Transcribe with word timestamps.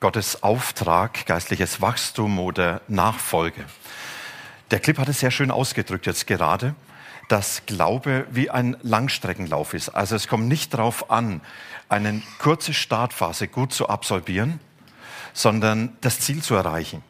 Gottes 0.00 0.42
Auftrag, 0.42 1.26
geistliches 1.26 1.82
Wachstum 1.82 2.38
oder 2.38 2.80
Nachfolge. 2.88 3.66
Der 4.70 4.80
Clip 4.80 4.96
hat 4.96 5.10
es 5.10 5.20
sehr 5.20 5.30
schön 5.30 5.50
ausgedrückt 5.50 6.06
jetzt 6.06 6.26
gerade, 6.26 6.74
dass 7.28 7.66
Glaube 7.66 8.26
wie 8.30 8.48
ein 8.48 8.78
Langstreckenlauf 8.80 9.74
ist. 9.74 9.90
Also 9.90 10.16
es 10.16 10.26
kommt 10.26 10.48
nicht 10.48 10.72
darauf 10.72 11.10
an, 11.10 11.42
eine 11.90 12.22
kurze 12.38 12.72
Startphase 12.72 13.46
gut 13.46 13.74
zu 13.74 13.90
absolvieren, 13.90 14.58
sondern 15.34 15.94
das 16.00 16.18
Ziel 16.18 16.42
zu 16.42 16.54
erreichen. 16.54 17.02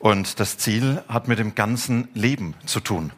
Und 0.00 0.40
das 0.40 0.58
Ziel 0.58 1.04
hat 1.08 1.28
mit 1.28 1.38
dem 1.38 1.54
ganzen 1.54 2.08
Leben 2.14 2.54
zu 2.66 2.80
tun. 2.80 3.12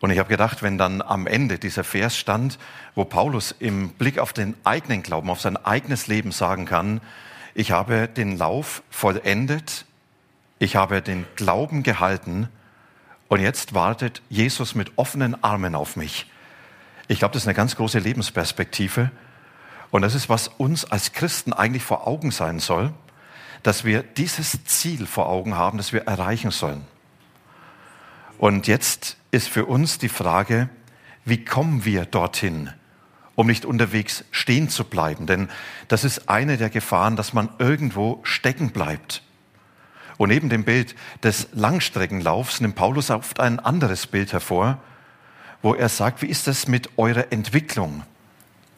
Und 0.00 0.10
ich 0.10 0.18
habe 0.18 0.28
gedacht, 0.28 0.64
wenn 0.64 0.76
dann 0.76 1.02
am 1.02 1.28
Ende 1.28 1.56
dieser 1.56 1.84
Vers 1.84 2.18
stand, 2.18 2.58
wo 2.96 3.04
Paulus 3.04 3.54
im 3.60 3.90
Blick 3.90 4.18
auf 4.18 4.32
den 4.32 4.56
eigenen 4.64 5.04
Glauben, 5.04 5.30
auf 5.30 5.40
sein 5.40 5.56
eigenes 5.56 6.08
Leben 6.08 6.32
sagen 6.32 6.64
kann, 6.64 7.00
ich 7.54 7.72
habe 7.72 8.08
den 8.08 8.38
Lauf 8.38 8.82
vollendet, 8.90 9.84
ich 10.58 10.76
habe 10.76 11.02
den 11.02 11.26
Glauben 11.36 11.82
gehalten 11.82 12.48
und 13.28 13.40
jetzt 13.40 13.74
wartet 13.74 14.22
Jesus 14.28 14.74
mit 14.74 14.92
offenen 14.96 15.42
Armen 15.42 15.74
auf 15.74 15.96
mich. 15.96 16.30
Ich 17.08 17.18
glaube, 17.18 17.32
das 17.34 17.42
ist 17.42 17.48
eine 17.48 17.54
ganz 17.54 17.76
große 17.76 17.98
Lebensperspektive 17.98 19.10
und 19.90 20.02
das 20.02 20.14
ist, 20.14 20.28
was 20.28 20.48
uns 20.48 20.84
als 20.84 21.12
Christen 21.12 21.52
eigentlich 21.52 21.82
vor 21.82 22.06
Augen 22.06 22.30
sein 22.30 22.60
soll, 22.60 22.92
dass 23.62 23.84
wir 23.84 24.02
dieses 24.02 24.64
Ziel 24.64 25.06
vor 25.06 25.28
Augen 25.28 25.56
haben, 25.56 25.78
das 25.78 25.92
wir 25.92 26.02
erreichen 26.06 26.50
sollen. 26.50 26.84
Und 28.38 28.66
jetzt 28.66 29.16
ist 29.30 29.48
für 29.48 29.66
uns 29.66 29.98
die 29.98 30.08
Frage, 30.08 30.68
wie 31.24 31.44
kommen 31.44 31.84
wir 31.84 32.06
dorthin? 32.06 32.70
Um 33.34 33.46
nicht 33.46 33.64
unterwegs 33.64 34.24
stehen 34.30 34.68
zu 34.68 34.84
bleiben. 34.84 35.26
Denn 35.26 35.48
das 35.88 36.04
ist 36.04 36.28
eine 36.28 36.56
der 36.56 36.70
Gefahren, 36.70 37.16
dass 37.16 37.32
man 37.32 37.48
irgendwo 37.58 38.20
stecken 38.22 38.70
bleibt. 38.70 39.22
Und 40.18 40.28
neben 40.28 40.48
dem 40.48 40.64
Bild 40.64 40.94
des 41.22 41.48
Langstreckenlaufs 41.52 42.60
nimmt 42.60 42.76
Paulus 42.76 43.10
oft 43.10 43.40
ein 43.40 43.58
anderes 43.58 44.06
Bild 44.06 44.32
hervor, 44.32 44.78
wo 45.62 45.74
er 45.74 45.88
sagt, 45.88 46.22
wie 46.22 46.26
ist 46.26 46.46
das 46.46 46.68
mit 46.68 46.90
eurer 46.98 47.32
Entwicklung? 47.32 48.02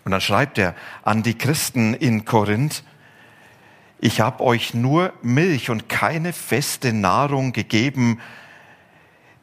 Und 0.05 0.12
dann 0.12 0.20
schreibt 0.20 0.58
er 0.58 0.74
an 1.02 1.22
die 1.22 1.36
Christen 1.36 1.94
in 1.94 2.24
Korinth, 2.24 2.84
ich 4.00 4.20
habe 4.20 4.44
euch 4.44 4.74
nur 4.74 5.14
Milch 5.22 5.70
und 5.70 5.89
keine 5.89 6.34
feste 6.34 6.92
Nahrung 6.92 7.52
gegeben, 7.52 8.20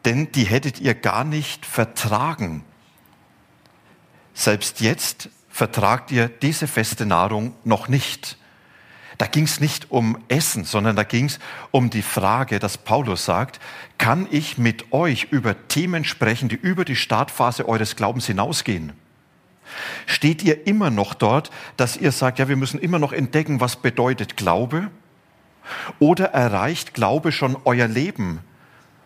denn 0.06 0.32
die 0.32 0.44
hättet 0.44 0.80
ihr 0.80 0.94
gar 0.94 1.24
nicht 1.24 1.66
vertragen. 1.66 2.64
Selbst 4.42 4.82
jetzt 4.82 5.30
vertragt 5.52 6.12
ihr 6.12 6.28
diese 6.28 6.66
feste 6.66 7.06
Nahrung 7.06 7.54
noch 7.64 7.90
nicht. 7.90 8.38
Da 9.20 9.28
ging 9.28 9.44
es 9.44 9.60
nicht 9.60 9.92
um 9.92 10.18
Essen, 10.30 10.64
sondern 10.64 10.96
da 10.96 11.04
ging 11.04 11.26
es 11.26 11.38
um 11.70 11.92
die 11.92 12.02
Frage, 12.02 12.58
dass 12.58 12.80
Paulus 12.80 13.24
sagt, 13.24 13.60
kann 14.00 14.28
ich 14.32 14.58
mit 14.58 14.94
euch 14.94 15.28
über 15.30 15.68
Themen 15.68 16.06
sprechen, 16.06 16.50
die 16.50 16.56
über 16.56 16.86
die 16.86 16.96
Startphase 16.96 17.70
eures 17.70 17.96
Glaubens 17.96 18.26
hinausgehen? 18.26 18.94
Steht 20.08 20.42
ihr 20.42 20.66
immer 20.66 20.90
noch 20.90 21.14
dort, 21.14 21.52
dass 21.78 21.96
ihr 21.96 22.12
sagt, 22.12 22.40
ja, 22.40 22.48
wir 22.48 22.56
müssen 22.56 22.80
immer 22.80 22.98
noch 22.98 23.14
entdecken, 23.14 23.60
was 23.60 23.76
bedeutet 23.76 24.38
Glaube? 24.38 24.90
Oder 26.00 26.32
erreicht 26.34 26.96
Glaube 26.96 27.32
schon 27.32 27.58
euer 27.64 27.88
Leben? 27.88 28.40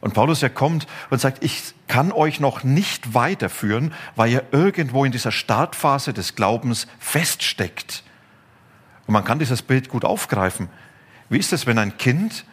Und 0.05 0.13
Paulus, 0.13 0.43
er 0.43 0.51
kommt 0.51 0.85
und 1.09 1.19
sagt, 1.19 1.43
ich 1.43 1.73
kann 1.88 2.11
euch 2.11 2.39
noch 2.39 2.63
nicht 2.63 3.16
weiterführen, 3.16 3.91
weil 4.16 4.29
ihr 4.29 4.43
irgendwo 4.51 5.03
in 5.03 5.11
dieser 5.11 5.31
Startphase 5.31 6.13
des 6.13 6.35
Glaubens 6.35 6.85
feststeckt. 6.99 8.03
Und 9.07 9.13
man 9.13 9.23
kann 9.23 9.39
dieses 9.39 9.63
Bild 9.63 9.89
gut 9.89 10.05
aufgreifen. 10.05 10.69
Wie 11.29 11.39
ist 11.39 11.53
es, 11.53 11.66
wenn 11.66 11.79
ein 11.79 11.97
Kind 11.97 12.45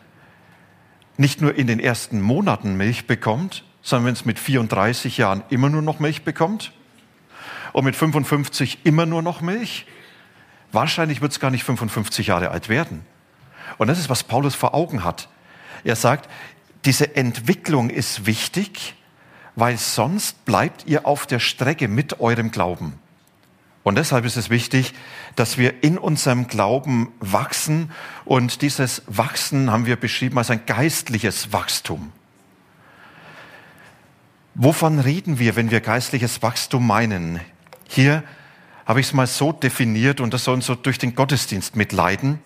nicht 1.18 1.42
nur 1.42 1.54
in 1.54 1.66
den 1.66 1.78
ersten 1.78 2.22
Monaten 2.22 2.78
Milch 2.78 3.06
bekommt, 3.06 3.64
sondern 3.82 4.06
wenn 4.06 4.14
es 4.14 4.24
mit 4.24 4.38
34 4.38 5.18
Jahren 5.18 5.42
immer 5.50 5.68
nur 5.68 5.82
noch 5.82 5.98
Milch 5.98 6.22
bekommt 6.24 6.72
und 7.74 7.84
mit 7.84 7.96
55 7.96 8.78
immer 8.84 9.04
nur 9.04 9.20
noch 9.20 9.42
Milch? 9.42 9.84
Wahrscheinlich 10.72 11.20
wird 11.20 11.32
es 11.32 11.38
gar 11.38 11.50
nicht 11.50 11.64
55 11.64 12.28
Jahre 12.28 12.50
alt 12.50 12.70
werden. 12.70 13.04
Und 13.76 13.88
das 13.88 13.98
ist, 13.98 14.08
was 14.08 14.24
Paulus 14.24 14.54
vor 14.54 14.72
Augen 14.72 15.04
hat. 15.04 15.28
Er 15.84 15.96
sagt, 15.96 16.30
diese 16.84 17.16
Entwicklung 17.16 17.90
ist 17.90 18.26
wichtig, 18.26 18.94
weil 19.54 19.76
sonst 19.78 20.44
bleibt 20.44 20.86
ihr 20.86 21.06
auf 21.06 21.26
der 21.26 21.38
Strecke 21.38 21.88
mit 21.88 22.20
eurem 22.20 22.50
Glauben. 22.50 22.94
Und 23.84 23.96
deshalb 23.96 24.24
ist 24.24 24.36
es 24.36 24.48
wichtig, 24.48 24.94
dass 25.34 25.58
wir 25.58 25.82
in 25.82 25.98
unserem 25.98 26.46
Glauben 26.46 27.12
wachsen. 27.18 27.90
Und 28.24 28.62
dieses 28.62 29.02
Wachsen 29.06 29.70
haben 29.70 29.86
wir 29.86 29.96
beschrieben 29.96 30.38
als 30.38 30.50
ein 30.50 30.66
geistliches 30.66 31.52
Wachstum. 31.52 32.12
Wovon 34.54 34.98
reden 34.98 35.38
wir, 35.38 35.56
wenn 35.56 35.70
wir 35.70 35.80
geistliches 35.80 36.42
Wachstum 36.42 36.86
meinen? 36.86 37.40
Hier 37.88 38.22
habe 38.86 39.00
ich 39.00 39.06
es 39.06 39.12
mal 39.12 39.26
so 39.26 39.52
definiert 39.52 40.20
und 40.20 40.34
das 40.34 40.44
soll 40.44 40.54
uns 40.54 40.66
so 40.66 40.74
durch 40.74 40.98
den 40.98 41.14
Gottesdienst 41.14 41.74
mitleiden. 41.74 42.38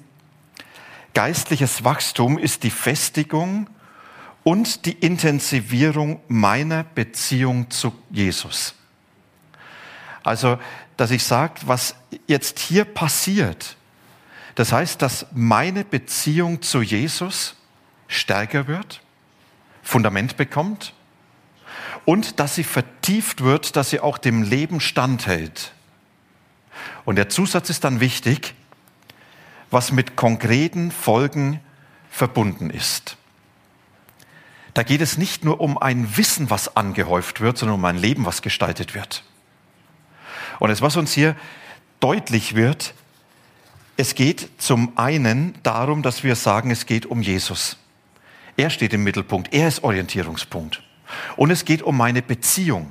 Geistliches 1.14 1.84
Wachstum 1.84 2.38
ist 2.38 2.62
die 2.62 2.70
Festigung 2.70 3.68
und 4.46 4.86
die 4.86 4.92
Intensivierung 4.92 6.20
meiner 6.28 6.84
Beziehung 6.84 7.68
zu 7.68 7.92
Jesus. 8.10 8.76
Also, 10.22 10.60
dass 10.96 11.10
ich 11.10 11.24
sage, 11.24 11.54
was 11.62 11.96
jetzt 12.28 12.60
hier 12.60 12.84
passiert, 12.84 13.76
das 14.54 14.70
heißt, 14.70 15.02
dass 15.02 15.26
meine 15.32 15.84
Beziehung 15.84 16.62
zu 16.62 16.80
Jesus 16.80 17.56
stärker 18.06 18.68
wird, 18.68 19.00
Fundament 19.82 20.36
bekommt 20.36 20.94
und 22.04 22.38
dass 22.38 22.54
sie 22.54 22.62
vertieft 22.62 23.42
wird, 23.42 23.74
dass 23.74 23.90
sie 23.90 23.98
auch 23.98 24.16
dem 24.16 24.44
Leben 24.44 24.78
standhält. 24.78 25.72
Und 27.04 27.16
der 27.16 27.28
Zusatz 27.28 27.68
ist 27.68 27.82
dann 27.82 27.98
wichtig, 27.98 28.54
was 29.72 29.90
mit 29.90 30.14
konkreten 30.14 30.92
Folgen 30.92 31.58
verbunden 32.10 32.70
ist. 32.70 33.16
Da 34.76 34.82
geht 34.82 35.00
es 35.00 35.16
nicht 35.16 35.42
nur 35.42 35.62
um 35.62 35.78
ein 35.78 36.18
Wissen, 36.18 36.50
was 36.50 36.76
angehäuft 36.76 37.40
wird, 37.40 37.56
sondern 37.56 37.76
um 37.76 37.84
ein 37.86 37.96
Leben, 37.96 38.26
was 38.26 38.42
gestaltet 38.42 38.94
wird. 38.94 39.24
Und 40.58 40.68
das, 40.68 40.82
was 40.82 40.98
uns 40.98 41.14
hier 41.14 41.34
deutlich 41.98 42.54
wird, 42.54 42.92
es 43.96 44.14
geht 44.14 44.50
zum 44.58 44.92
einen 44.98 45.54
darum, 45.62 46.02
dass 46.02 46.24
wir 46.24 46.36
sagen, 46.36 46.70
es 46.70 46.84
geht 46.84 47.06
um 47.06 47.22
Jesus. 47.22 47.78
Er 48.58 48.68
steht 48.68 48.92
im 48.92 49.02
Mittelpunkt, 49.02 49.54
er 49.54 49.66
ist 49.66 49.82
Orientierungspunkt. 49.82 50.82
Und 51.36 51.50
es 51.50 51.64
geht 51.64 51.80
um 51.80 51.96
meine 51.96 52.20
Beziehung. 52.20 52.90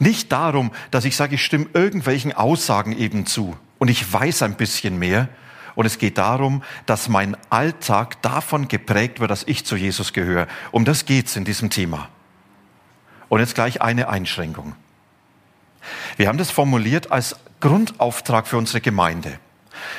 Nicht 0.00 0.32
darum, 0.32 0.72
dass 0.90 1.04
ich 1.04 1.14
sage, 1.14 1.36
ich 1.36 1.44
stimme 1.44 1.68
irgendwelchen 1.74 2.32
Aussagen 2.32 2.90
eben 2.90 3.24
zu 3.24 3.56
und 3.78 3.86
ich 3.86 4.12
weiß 4.12 4.42
ein 4.42 4.56
bisschen 4.56 4.98
mehr, 4.98 5.28
und 5.74 5.86
es 5.86 5.98
geht 5.98 6.18
darum, 6.18 6.62
dass 6.86 7.08
mein 7.08 7.36
Alltag 7.50 8.20
davon 8.22 8.68
geprägt 8.68 9.20
wird, 9.20 9.30
dass 9.30 9.44
ich 9.44 9.64
zu 9.64 9.76
Jesus 9.76 10.12
gehöre. 10.12 10.46
Um 10.70 10.84
das 10.84 11.04
geht's 11.04 11.36
in 11.36 11.44
diesem 11.44 11.70
Thema. 11.70 12.08
Und 13.28 13.40
jetzt 13.40 13.54
gleich 13.54 13.82
eine 13.82 14.08
Einschränkung. 14.08 14.74
Wir 16.16 16.28
haben 16.28 16.38
das 16.38 16.50
formuliert 16.50 17.10
als 17.10 17.36
Grundauftrag 17.60 18.46
für 18.46 18.56
unsere 18.56 18.80
Gemeinde. 18.80 19.38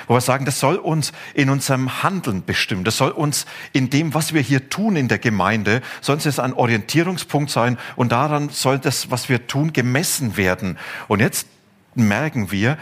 Wo 0.07 0.13
wir 0.13 0.21
sagen, 0.21 0.45
das 0.45 0.59
soll 0.59 0.77
uns 0.77 1.11
in 1.33 1.49
unserem 1.49 2.01
Handeln 2.01 2.45
bestimmen. 2.45 2.83
Das 2.83 2.97
soll 2.97 3.11
uns 3.11 3.45
in 3.73 3.89
dem, 3.89 4.13
was 4.13 4.33
wir 4.33 4.41
hier 4.41 4.69
tun 4.69 4.95
in 4.95 5.07
der 5.07 5.19
Gemeinde, 5.19 5.81
soll 6.01 6.17
es 6.17 6.39
ein 6.39 6.53
Orientierungspunkt 6.53 7.51
sein 7.51 7.77
und 7.95 8.11
daran 8.11 8.49
soll 8.49 8.79
das, 8.79 9.11
was 9.11 9.29
wir 9.29 9.47
tun, 9.47 9.73
gemessen 9.73 10.37
werden. 10.37 10.77
Und 11.07 11.19
jetzt 11.19 11.47
merken 11.93 12.51
wir, 12.51 12.77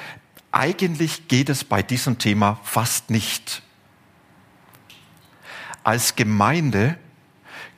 eigentlich 0.53 1.27
geht 1.27 1.49
es 1.49 1.63
bei 1.63 1.81
diesem 1.81 2.19
Thema 2.19 2.59
fast 2.63 3.09
nicht. 3.09 3.63
Als 5.83 6.15
Gemeinde 6.15 6.97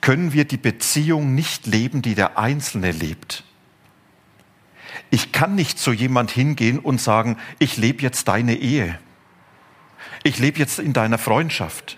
können 0.01 0.33
wir 0.33 0.45
die 0.45 0.57
Beziehung 0.57 1.33
nicht 1.33 1.65
leben, 1.65 2.01
die 2.01 2.13
der 2.13 2.37
Einzelne 2.37 2.91
lebt. 2.91 3.43
Ich 5.09 5.31
kann 5.31 5.55
nicht 5.55 5.79
zu 5.79 5.93
jemand 5.93 6.31
hingehen 6.31 6.77
und 6.77 6.99
sagen, 6.99 7.37
ich 7.59 7.77
lebe 7.77 8.03
jetzt 8.03 8.27
deine 8.27 8.55
Ehe. 8.55 8.99
Ich 10.23 10.37
lebe 10.39 10.59
jetzt 10.59 10.77
in 10.77 10.93
deiner 10.93 11.17
Freundschaft. 11.17 11.97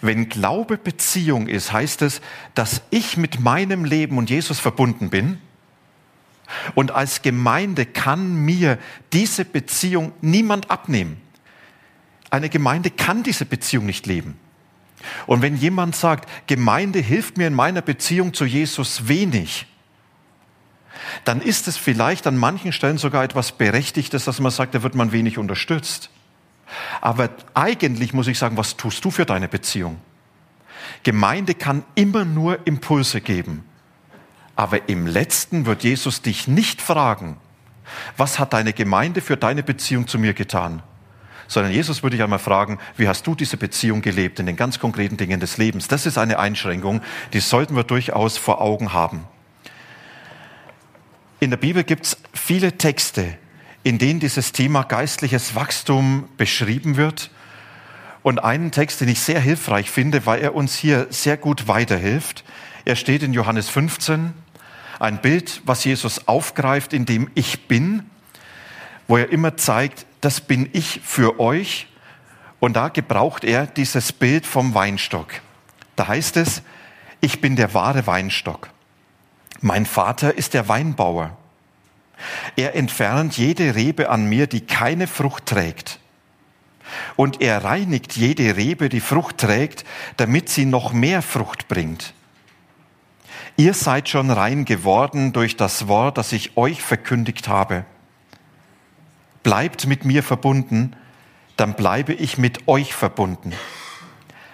Wenn 0.00 0.28
Glaube 0.28 0.76
Beziehung 0.76 1.46
ist, 1.46 1.72
heißt 1.72 2.02
es, 2.02 2.20
dass 2.54 2.82
ich 2.90 3.16
mit 3.16 3.40
meinem 3.40 3.84
Leben 3.84 4.18
und 4.18 4.30
Jesus 4.30 4.58
verbunden 4.58 5.10
bin. 5.10 5.38
Und 6.74 6.90
als 6.90 7.22
Gemeinde 7.22 7.86
kann 7.86 8.34
mir 8.34 8.78
diese 9.12 9.44
Beziehung 9.44 10.12
niemand 10.20 10.70
abnehmen. 10.70 11.20
Eine 12.30 12.48
Gemeinde 12.48 12.90
kann 12.90 13.22
diese 13.22 13.46
Beziehung 13.46 13.86
nicht 13.86 14.06
leben. 14.06 14.38
Und 15.26 15.42
wenn 15.42 15.56
jemand 15.56 15.96
sagt, 15.96 16.28
Gemeinde 16.46 16.98
hilft 16.98 17.36
mir 17.36 17.46
in 17.46 17.54
meiner 17.54 17.82
Beziehung 17.82 18.34
zu 18.34 18.44
Jesus 18.44 19.08
wenig, 19.08 19.66
dann 21.24 21.40
ist 21.40 21.68
es 21.68 21.76
vielleicht 21.76 22.26
an 22.26 22.36
manchen 22.36 22.72
Stellen 22.72 22.98
sogar 22.98 23.24
etwas 23.24 23.52
Berechtigtes, 23.52 24.24
dass 24.24 24.40
man 24.40 24.50
sagt, 24.50 24.74
da 24.74 24.82
wird 24.82 24.94
man 24.94 25.12
wenig 25.12 25.38
unterstützt. 25.38 26.10
Aber 27.00 27.28
eigentlich 27.52 28.12
muss 28.12 28.26
ich 28.26 28.38
sagen, 28.38 28.56
was 28.56 28.76
tust 28.76 29.04
du 29.04 29.10
für 29.10 29.26
deine 29.26 29.48
Beziehung? 29.48 29.98
Gemeinde 31.02 31.54
kann 31.54 31.84
immer 31.94 32.24
nur 32.24 32.66
Impulse 32.66 33.20
geben. 33.20 33.64
Aber 34.56 34.88
im 34.88 35.06
letzten 35.06 35.66
wird 35.66 35.82
Jesus 35.82 36.22
dich 36.22 36.46
nicht 36.46 36.80
fragen, 36.80 37.36
was 38.16 38.38
hat 38.38 38.52
deine 38.52 38.72
Gemeinde 38.72 39.20
für 39.20 39.36
deine 39.36 39.62
Beziehung 39.62 40.06
zu 40.06 40.18
mir 40.18 40.34
getan? 40.34 40.82
Sondern 41.46 41.72
Jesus 41.72 42.02
würde 42.02 42.16
dich 42.16 42.24
einmal 42.24 42.38
fragen, 42.38 42.78
wie 42.96 43.08
hast 43.08 43.26
du 43.26 43.34
diese 43.34 43.56
Beziehung 43.56 44.00
gelebt 44.00 44.38
in 44.38 44.46
den 44.46 44.56
ganz 44.56 44.78
konkreten 44.78 45.16
Dingen 45.16 45.40
des 45.40 45.58
Lebens? 45.58 45.88
Das 45.88 46.06
ist 46.06 46.16
eine 46.16 46.38
Einschränkung, 46.38 47.02
die 47.32 47.40
sollten 47.40 47.76
wir 47.76 47.84
durchaus 47.84 48.38
vor 48.38 48.60
Augen 48.60 48.92
haben. 48.92 49.26
In 51.40 51.50
der 51.50 51.58
Bibel 51.58 51.84
gibt 51.84 52.06
es 52.06 52.16
viele 52.32 52.78
Texte, 52.78 53.36
in 53.82 53.98
denen 53.98 54.20
dieses 54.20 54.52
Thema 54.52 54.82
geistliches 54.82 55.54
Wachstum 55.54 56.28
beschrieben 56.38 56.96
wird. 56.96 57.30
Und 58.22 58.42
einen 58.42 58.70
Text, 58.70 59.02
den 59.02 59.08
ich 59.08 59.20
sehr 59.20 59.40
hilfreich 59.40 59.90
finde, 59.90 60.24
weil 60.24 60.40
er 60.40 60.54
uns 60.54 60.74
hier 60.74 61.08
sehr 61.10 61.36
gut 61.36 61.68
weiterhilft. 61.68 62.44
Er 62.86 62.96
steht 62.96 63.22
in 63.22 63.34
Johannes 63.34 63.68
15, 63.68 64.32
ein 64.98 65.20
Bild, 65.20 65.62
was 65.64 65.84
Jesus 65.84 66.28
aufgreift, 66.28 66.92
in 66.92 67.06
dem 67.06 67.30
ich 67.34 67.66
bin, 67.68 68.08
wo 69.08 69.16
er 69.16 69.30
immer 69.30 69.56
zeigt, 69.56 70.06
das 70.20 70.40
bin 70.40 70.68
ich 70.72 71.00
für 71.04 71.40
euch. 71.40 71.88
Und 72.60 72.76
da 72.76 72.88
gebraucht 72.88 73.44
er 73.44 73.66
dieses 73.66 74.12
Bild 74.12 74.46
vom 74.46 74.74
Weinstock. 74.74 75.28
Da 75.96 76.08
heißt 76.08 76.36
es, 76.38 76.62
ich 77.20 77.40
bin 77.40 77.56
der 77.56 77.74
wahre 77.74 78.06
Weinstock. 78.06 78.70
Mein 79.60 79.86
Vater 79.86 80.36
ist 80.36 80.54
der 80.54 80.68
Weinbauer. 80.68 81.36
Er 82.56 82.74
entfernt 82.74 83.36
jede 83.36 83.74
Rebe 83.74 84.08
an 84.10 84.26
mir, 84.26 84.46
die 84.46 84.60
keine 84.60 85.06
Frucht 85.06 85.46
trägt. 85.46 85.98
Und 87.16 87.40
er 87.40 87.64
reinigt 87.64 88.16
jede 88.16 88.56
Rebe, 88.56 88.88
die 88.88 89.00
Frucht 89.00 89.38
trägt, 89.38 89.84
damit 90.16 90.48
sie 90.48 90.64
noch 90.64 90.92
mehr 90.92 91.22
Frucht 91.22 91.68
bringt. 91.68 92.14
Ihr 93.56 93.74
seid 93.74 94.08
schon 94.08 94.30
rein 94.30 94.64
geworden 94.64 95.32
durch 95.32 95.56
das 95.56 95.86
Wort, 95.88 96.18
das 96.18 96.32
ich 96.32 96.56
euch 96.56 96.82
verkündigt 96.82 97.48
habe. 97.48 97.84
Bleibt 99.42 99.86
mit 99.86 100.04
mir 100.04 100.22
verbunden, 100.22 100.96
dann 101.56 101.74
bleibe 101.74 102.12
ich 102.12 102.38
mit 102.38 102.66
euch 102.66 102.94
verbunden. 102.94 103.52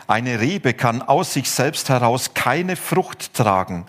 Eine 0.06 0.40
Rebe 0.40 0.74
kann 0.74 1.02
aus 1.02 1.32
sich 1.32 1.50
selbst 1.50 1.88
heraus 1.88 2.34
keine 2.34 2.76
Frucht 2.76 3.32
tragen 3.34 3.86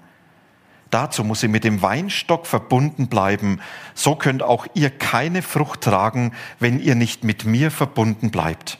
Dazu 0.92 1.24
muss 1.24 1.40
sie 1.40 1.48
mit 1.48 1.64
dem 1.64 1.82
Weinstock 1.82 2.46
verbunden 2.46 3.08
bleiben. 3.08 3.62
So 3.96 4.16
könnt 4.16 4.44
auch 4.44 4.68
ihr 4.74 4.90
keine 4.90 5.42
Frucht 5.42 5.82
tragen, 5.82 6.34
wenn 6.60 6.80
ihr 6.80 6.96
nicht 6.96 7.24
mit 7.24 7.46
mir 7.46 7.72
verbunden 7.72 8.30
bleibt. 8.30 8.78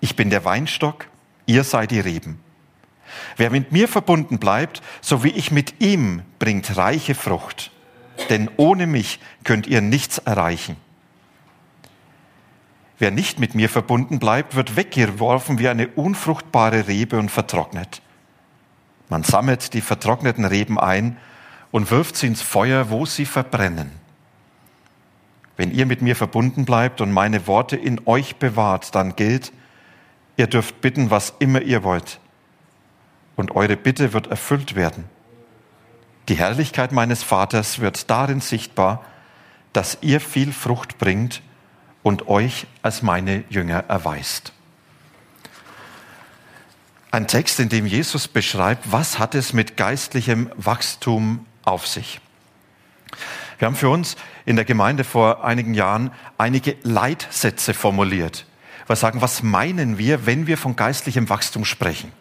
Ich 0.00 0.16
bin 0.16 0.30
der 0.30 0.44
Weinstock, 0.44 1.06
ihr 1.46 1.62
seid 1.62 1.92
die 1.92 2.00
Reben. 2.00 2.40
Wer 3.36 3.50
mit 3.50 3.72
mir 3.72 3.88
verbunden 3.88 4.38
bleibt, 4.38 4.82
so 5.00 5.24
wie 5.24 5.30
ich 5.30 5.50
mit 5.50 5.80
ihm, 5.80 6.22
bringt 6.38 6.76
reiche 6.76 7.14
Frucht. 7.14 7.70
Denn 8.30 8.50
ohne 8.56 8.86
mich 8.86 9.20
könnt 9.42 9.66
ihr 9.66 9.80
nichts 9.80 10.18
erreichen. 10.18 10.76
Wer 12.98 13.10
nicht 13.10 13.40
mit 13.40 13.54
mir 13.54 13.68
verbunden 13.68 14.18
bleibt, 14.18 14.54
wird 14.54 14.76
weggeworfen 14.76 15.58
wie 15.58 15.68
eine 15.68 15.88
unfruchtbare 15.88 16.86
Rebe 16.86 17.18
und 17.18 17.30
vertrocknet. 17.30 18.00
Man 19.08 19.24
sammelt 19.24 19.74
die 19.74 19.80
vertrockneten 19.80 20.44
Reben 20.44 20.78
ein 20.78 21.18
und 21.70 21.90
wirft 21.90 22.16
sie 22.16 22.28
ins 22.28 22.40
Feuer, 22.40 22.90
wo 22.90 23.04
sie 23.04 23.26
verbrennen. 23.26 23.90
Wenn 25.56 25.72
ihr 25.72 25.86
mit 25.86 26.02
mir 26.02 26.16
verbunden 26.16 26.64
bleibt 26.64 27.00
und 27.00 27.12
meine 27.12 27.46
Worte 27.46 27.76
in 27.76 28.00
euch 28.06 28.36
bewahrt, 28.36 28.94
dann 28.94 29.16
gilt, 29.16 29.52
ihr 30.36 30.46
dürft 30.46 30.80
bitten, 30.80 31.10
was 31.10 31.34
immer 31.38 31.62
ihr 31.62 31.84
wollt. 31.84 32.20
Und 33.36 33.56
eure 33.56 33.76
Bitte 33.76 34.12
wird 34.12 34.28
erfüllt 34.28 34.74
werden. 34.74 35.04
Die 36.28 36.36
Herrlichkeit 36.36 36.92
meines 36.92 37.22
Vaters 37.22 37.80
wird 37.80 38.10
darin 38.10 38.40
sichtbar, 38.40 39.04
dass 39.72 39.98
ihr 40.00 40.20
viel 40.20 40.52
Frucht 40.52 40.98
bringt 40.98 41.42
und 42.02 42.28
euch 42.28 42.66
als 42.82 43.02
meine 43.02 43.44
Jünger 43.50 43.84
erweist. 43.88 44.52
Ein 47.10 47.28
Text, 47.28 47.60
in 47.60 47.68
dem 47.68 47.86
Jesus 47.86 48.26
beschreibt, 48.26 48.90
was 48.90 49.18
hat 49.18 49.34
es 49.34 49.52
mit 49.52 49.76
geistlichem 49.76 50.50
Wachstum 50.56 51.46
auf 51.64 51.86
sich. 51.86 52.20
Wir 53.58 53.66
haben 53.66 53.76
für 53.76 53.88
uns 53.88 54.16
in 54.46 54.56
der 54.56 54.64
Gemeinde 54.64 55.04
vor 55.04 55.44
einigen 55.44 55.74
Jahren 55.74 56.10
einige 56.38 56.76
Leitsätze 56.82 57.72
formuliert. 57.72 58.46
Wir 58.86 58.96
sagen, 58.96 59.20
was 59.20 59.42
meinen 59.42 59.96
wir, 59.96 60.26
wenn 60.26 60.46
wir 60.46 60.58
von 60.58 60.76
geistlichem 60.76 61.28
Wachstum 61.28 61.64
sprechen? 61.64 62.12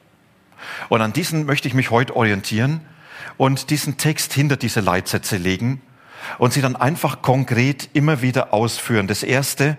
Und 0.90 1.02
an 1.02 1.14
diesen 1.14 1.46
möchte 1.46 1.68
ich 1.68 1.74
mich 1.74 1.92
heute 1.92 2.16
orientieren 2.16 2.82
und 3.38 3.70
diesen 3.70 3.98
Text 3.98 4.34
hinter 4.34 4.58
diese 4.58 4.80
Leitsätze 4.80 5.38
legen 5.38 5.82
und 6.38 6.54
sie 6.54 6.62
dann 6.62 6.76
einfach 6.76 7.22
konkret 7.22 7.90
immer 7.94 8.22
wieder 8.22 8.54
ausführen. 8.54 9.08
Das 9.08 9.24
erste, 9.24 9.78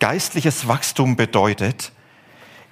geistliches 0.00 0.68
Wachstum 0.68 1.16
bedeutet, 1.16 1.92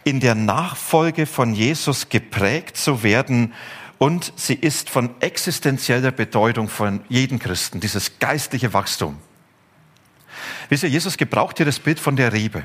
in 0.05 0.20
der 0.20 0.35
Nachfolge 0.35 1.26
von 1.26 1.55
Jesus 1.55 2.08
geprägt 2.11 2.76
zu 2.76 3.02
werden 3.02 3.55
und 3.99 4.32
sie 4.37 4.55
ist 4.55 4.91
von 4.91 5.11
existenzieller 5.20 6.11
Bedeutung 6.11 6.69
von 6.69 7.00
jedem 7.08 7.38
Christen, 7.38 7.81
dieses 7.81 8.19
geistliche 8.19 8.73
Wachstum. 8.75 9.19
Wisst 10.69 10.82
ihr, 10.82 10.91
Jesus 10.91 11.17
gebraucht 11.17 11.56
hier 11.56 11.67
das 11.67 11.79
Bild 11.79 12.00
von 12.00 12.17
der 12.17 12.32
Rebe. 12.32 12.64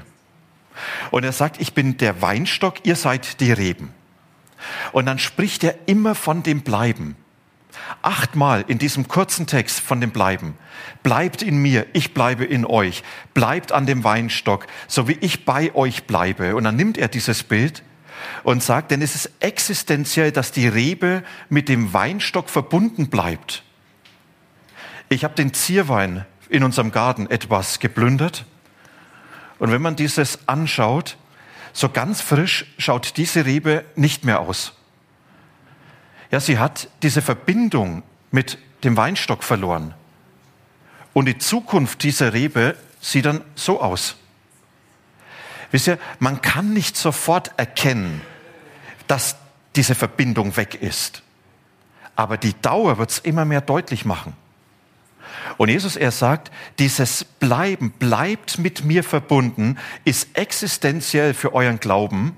Und 1.12 1.24
er 1.24 1.32
sagt, 1.32 1.62
ich 1.62 1.74
bin 1.74 1.98
der 1.98 2.22
Weinstock, 2.22 2.86
ihr 2.86 2.96
seid 2.96 3.40
die 3.40 3.52
Reben. 3.52 3.94
Und 4.92 5.06
dann 5.06 5.20
spricht 5.20 5.64
er 5.64 5.76
immer 5.88 6.16
von 6.16 6.44
dem 6.44 6.62
Bleiben. 6.62 7.16
Achtmal 8.02 8.66
in 8.68 8.78
diesem 8.78 9.08
kurzen 9.08 9.48
Text 9.48 9.80
von 9.80 10.02
dem 10.02 10.12
Bleiben. 10.12 10.58
Bleibt 11.04 11.42
in 11.42 11.62
mir, 11.62 11.86
ich 11.94 12.14
bleibe 12.14 12.46
in 12.46 12.66
euch. 12.66 13.04
Bleibt 13.34 13.72
an 13.72 13.86
dem 13.86 14.04
Weinstock, 14.04 14.68
so 14.88 15.08
wie 15.08 15.18
ich 15.22 15.46
bei 15.46 15.74
euch 15.76 16.06
bleibe. 16.06 16.56
Und 16.56 16.64
dann 16.64 16.76
nimmt 16.76 16.98
er 16.98 17.08
dieses 17.08 17.44
Bild 17.44 17.84
und 18.44 18.64
sagt, 18.64 18.92
denn 18.92 19.02
es 19.02 19.16
ist 19.16 19.32
existenziell, 19.40 20.32
dass 20.32 20.52
die 20.52 20.68
Rebe 20.68 21.24
mit 21.50 21.70
dem 21.70 21.94
Weinstock 21.94 22.50
verbunden 22.50 23.10
bleibt. 23.10 23.64
Ich 25.10 25.24
habe 25.24 25.36
den 25.36 25.54
Zierwein 25.54 26.26
in 26.50 26.64
unserem 26.64 26.92
Garten 26.92 27.30
etwas 27.30 27.80
geplündert. 27.80 28.46
Und 29.58 29.72
wenn 29.72 29.82
man 29.82 29.96
dieses 29.96 30.48
anschaut, 30.48 31.18
so 31.80 31.90
ganz 31.90 32.22
frisch 32.22 32.66
schaut 32.78 33.16
diese 33.18 33.46
Rebe 33.46 33.86
nicht 33.96 34.26
mehr 34.26 34.42
aus. 34.42 34.74
Ja, 36.30 36.40
sie 36.40 36.60
hat 36.60 36.90
diese 37.02 37.22
Verbindung 37.22 38.04
mit 38.32 38.58
dem 38.84 38.98
Weinstock 38.98 39.44
verloren. 39.44 39.94
Und 41.14 41.26
die 41.26 41.38
Zukunft 41.38 42.04
dieser 42.04 42.34
Rebe 42.34 42.76
sieht 43.02 43.26
dann 43.26 43.42
so 43.56 43.82
aus. 43.82 44.18
Wisst 45.72 45.88
ihr, 45.88 46.00
man 46.20 46.42
kann 46.42 46.74
nicht 46.74 46.98
sofort 46.98 47.52
erkennen, 47.58 48.22
dass 49.08 49.38
diese 49.76 49.96
Verbindung 49.96 50.58
weg 50.58 50.76
ist. 50.76 51.24
Aber 52.16 52.38
die 52.38 52.60
Dauer 52.62 52.98
wird 52.98 53.12
es 53.12 53.20
immer 53.20 53.46
mehr 53.46 53.62
deutlich 53.62 54.04
machen. 54.04 54.34
Und 55.58 55.70
Jesus, 55.70 55.96
er 55.96 56.12
sagt, 56.12 56.52
dieses 56.80 57.24
Bleiben, 57.24 57.92
bleibt 57.92 58.58
mit 58.60 58.84
mir 58.84 59.04
verbunden, 59.04 59.78
ist 60.06 60.30
existenziell 60.34 61.34
für 61.34 61.54
euren 61.54 61.80
Glauben 61.80 62.36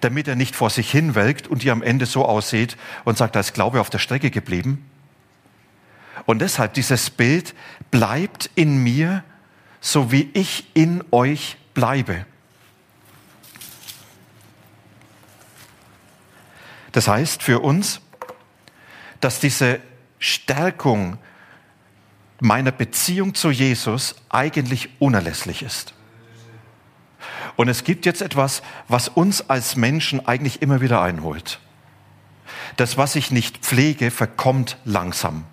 damit 0.00 0.28
er 0.28 0.36
nicht 0.36 0.54
vor 0.54 0.70
sich 0.70 0.90
hinwelkt 0.90 1.48
und 1.48 1.64
ihr 1.64 1.72
am 1.72 1.82
Ende 1.82 2.06
so 2.06 2.24
aussieht 2.24 2.76
und 3.04 3.18
sagt, 3.18 3.36
da 3.36 3.40
ist 3.40 3.54
Glaube 3.54 3.80
auf 3.80 3.90
der 3.90 3.98
Strecke 3.98 4.30
geblieben. 4.30 4.84
Und 6.26 6.40
deshalb 6.40 6.74
dieses 6.74 7.10
Bild 7.10 7.54
bleibt 7.90 8.50
in 8.54 8.82
mir, 8.82 9.24
so 9.80 10.12
wie 10.12 10.30
ich 10.34 10.66
in 10.74 11.02
euch 11.10 11.56
bleibe. 11.74 12.26
Das 16.92 17.08
heißt 17.08 17.42
für 17.42 17.60
uns, 17.60 18.00
dass 19.20 19.40
diese 19.40 19.80
Stärkung 20.18 21.18
meiner 22.40 22.72
Beziehung 22.72 23.34
zu 23.34 23.50
Jesus 23.50 24.16
eigentlich 24.28 24.88
unerlässlich 24.98 25.62
ist. 25.62 25.94
Und 27.56 27.68
es 27.68 27.84
gibt 27.84 28.06
jetzt 28.06 28.22
etwas, 28.22 28.62
was 28.88 29.08
uns 29.08 29.48
als 29.50 29.76
Menschen 29.76 30.26
eigentlich 30.26 30.62
immer 30.62 30.80
wieder 30.80 31.02
einholt. 31.02 31.60
Das, 32.76 32.96
was 32.96 33.16
ich 33.16 33.30
nicht 33.30 33.58
pflege, 33.58 34.10
verkommt 34.10 34.78
langsam. 34.84 35.44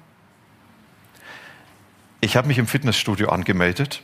Ich 2.21 2.37
habe 2.37 2.47
mich 2.47 2.57
im 2.57 2.67
Fitnessstudio 2.67 3.29
angemeldet 3.29 4.01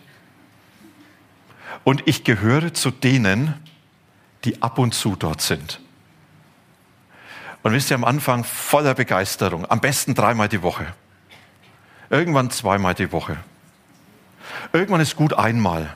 und 1.83 2.03
ich 2.05 2.23
gehöre 2.23 2.73
zu 2.73 2.91
denen, 2.91 3.53
die 4.43 4.61
ab 4.61 4.77
und 4.77 4.93
zu 4.93 5.15
dort 5.15 5.41
sind. 5.41 5.79
Und 7.63 7.71
wisst 7.71 7.89
ihr, 7.91 7.95
am 7.95 8.03
Anfang 8.03 8.43
voller 8.43 8.93
Begeisterung, 8.93 9.69
am 9.69 9.79
besten 9.79 10.13
dreimal 10.15 10.49
die 10.49 10.61
Woche. 10.61 10.93
Irgendwann 12.13 12.51
zweimal 12.51 12.93
die 12.93 13.11
Woche. 13.11 13.37
Irgendwann 14.71 15.01
ist 15.01 15.15
gut 15.15 15.33
einmal. 15.33 15.95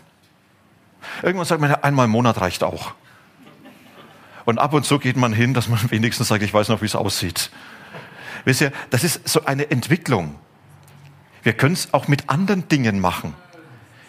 Irgendwann 1.21 1.45
sagt 1.45 1.61
man, 1.61 1.75
einmal 1.75 2.05
im 2.05 2.11
Monat 2.11 2.41
reicht 2.41 2.63
auch. 2.63 2.95
Und 4.43 4.57
ab 4.57 4.73
und 4.73 4.83
zu 4.83 4.97
geht 4.97 5.15
man 5.15 5.31
hin, 5.31 5.53
dass 5.53 5.67
man 5.67 5.79
wenigstens 5.91 6.29
sagt, 6.29 6.41
ich 6.41 6.51
weiß 6.51 6.69
noch, 6.69 6.81
wie 6.81 6.87
es 6.87 6.95
aussieht. 6.95 7.51
Wisst 8.45 8.61
ihr, 8.61 8.71
das 8.89 9.03
ist 9.03 9.29
so 9.29 9.45
eine 9.45 9.69
Entwicklung. 9.69 10.33
Wir 11.43 11.53
können 11.53 11.73
es 11.73 11.93
auch 11.93 12.07
mit 12.07 12.31
anderen 12.31 12.67
Dingen 12.67 12.99
machen. 12.99 13.35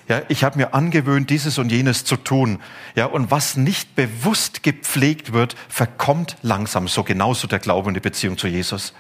Ja, 0.08 0.22
ich 0.28 0.44
habe 0.44 0.56
mir 0.56 0.72
angewöhnt, 0.72 1.28
dieses 1.28 1.58
und 1.58 1.70
jenes 1.70 2.06
zu 2.06 2.16
tun. 2.16 2.58
Ja, 2.94 3.04
und 3.04 3.30
was 3.30 3.58
nicht 3.58 3.96
bewusst 3.96 4.62
gepflegt 4.62 5.34
wird, 5.34 5.56
verkommt 5.68 6.38
langsam. 6.40 6.88
So 6.88 7.04
genauso 7.04 7.46
der 7.48 7.58
Glaube 7.58 7.88
und 7.88 7.94
die 7.94 8.00
Beziehung 8.00 8.38
zu 8.38 8.46
Jesus. 8.46 8.94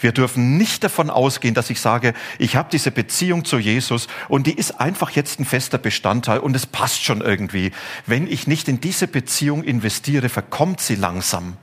Wir 0.00 0.12
dürfen 0.12 0.56
nicht 0.56 0.84
davon 0.84 1.10
ausgehen, 1.10 1.54
dass 1.54 1.70
ich 1.70 1.80
sage, 1.80 2.14
ich 2.38 2.56
habe 2.56 2.68
diese 2.70 2.90
Beziehung 2.90 3.44
zu 3.44 3.58
Jesus 3.58 4.08
und 4.28 4.46
die 4.46 4.54
ist 4.54 4.80
einfach 4.80 5.10
jetzt 5.10 5.40
ein 5.40 5.44
fester 5.44 5.78
Bestandteil 5.78 6.38
und 6.38 6.54
es 6.56 6.66
passt 6.66 7.04
schon 7.04 7.20
irgendwie. 7.20 7.72
Wenn 8.06 8.26
ich 8.26 8.46
nicht 8.46 8.68
in 8.68 8.80
diese 8.80 9.08
Beziehung 9.08 9.62
investiere, 9.62 10.28
verkommt 10.28 10.80
sie 10.80 10.94
langsam. 10.96 11.56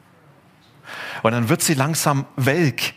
Und 1.22 1.32
dann 1.32 1.50
wird 1.50 1.62
sie 1.62 1.74
langsam 1.74 2.26
welk. 2.36 2.94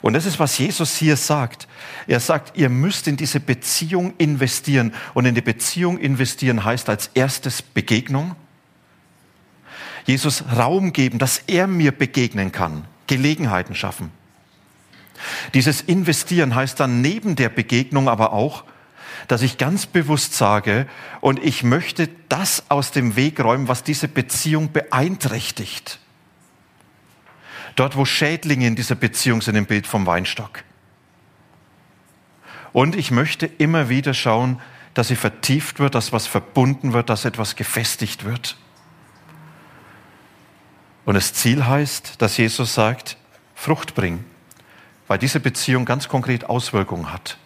Und 0.00 0.12
das 0.12 0.26
ist, 0.26 0.38
was 0.38 0.56
Jesus 0.58 0.96
hier 0.96 1.16
sagt. 1.16 1.66
Er 2.06 2.20
sagt, 2.20 2.56
ihr 2.56 2.68
müsst 2.68 3.08
in 3.08 3.16
diese 3.16 3.40
Beziehung 3.40 4.14
investieren. 4.18 4.94
Und 5.14 5.26
in 5.26 5.34
die 5.34 5.40
Beziehung 5.40 5.98
investieren 5.98 6.64
heißt 6.64 6.88
als 6.88 7.10
erstes 7.14 7.62
Begegnung. 7.62 8.36
Jesus 10.06 10.44
Raum 10.56 10.92
geben, 10.92 11.18
dass 11.18 11.42
er 11.46 11.66
mir 11.66 11.92
begegnen 11.92 12.52
kann. 12.52 12.84
Gelegenheiten 13.06 13.74
schaffen. 13.74 14.10
Dieses 15.54 15.80
Investieren 15.80 16.54
heißt 16.54 16.78
dann 16.80 17.00
neben 17.00 17.36
der 17.36 17.48
Begegnung 17.48 18.08
aber 18.08 18.32
auch, 18.32 18.64
dass 19.26 19.42
ich 19.42 19.58
ganz 19.58 19.86
bewusst 19.86 20.34
sage, 20.34 20.86
und 21.20 21.42
ich 21.42 21.62
möchte 21.62 22.08
das 22.28 22.64
aus 22.70 22.92
dem 22.92 23.16
Weg 23.16 23.40
räumen, 23.40 23.68
was 23.68 23.82
diese 23.82 24.08
Beziehung 24.08 24.72
beeinträchtigt. 24.72 25.98
Dort, 27.76 27.96
wo 27.96 28.04
Schädlinge 28.04 28.66
in 28.66 28.76
dieser 28.76 28.94
Beziehung 28.94 29.42
sind 29.42 29.54
im 29.54 29.66
Bild 29.66 29.86
vom 29.86 30.06
Weinstock. 30.06 30.64
Und 32.72 32.96
ich 32.96 33.10
möchte 33.10 33.46
immer 33.46 33.88
wieder 33.88 34.14
schauen, 34.14 34.60
dass 34.94 35.08
sie 35.08 35.16
vertieft 35.16 35.78
wird, 35.78 35.94
dass 35.94 36.12
was 36.12 36.26
verbunden 36.26 36.92
wird, 36.92 37.08
dass 37.10 37.24
etwas 37.24 37.54
gefestigt 37.54 38.24
wird. 38.24 38.56
Und 41.04 41.14
das 41.14 41.32
Ziel 41.34 41.66
heißt, 41.66 42.20
dass 42.20 42.36
Jesus 42.36 42.74
sagt, 42.74 43.16
Frucht 43.54 43.94
bringen, 43.94 44.24
weil 45.08 45.18
diese 45.18 45.40
Beziehung 45.40 45.84
ganz 45.84 46.08
konkret 46.08 46.44
Auswirkungen 46.44 47.12
hat. 47.12 47.38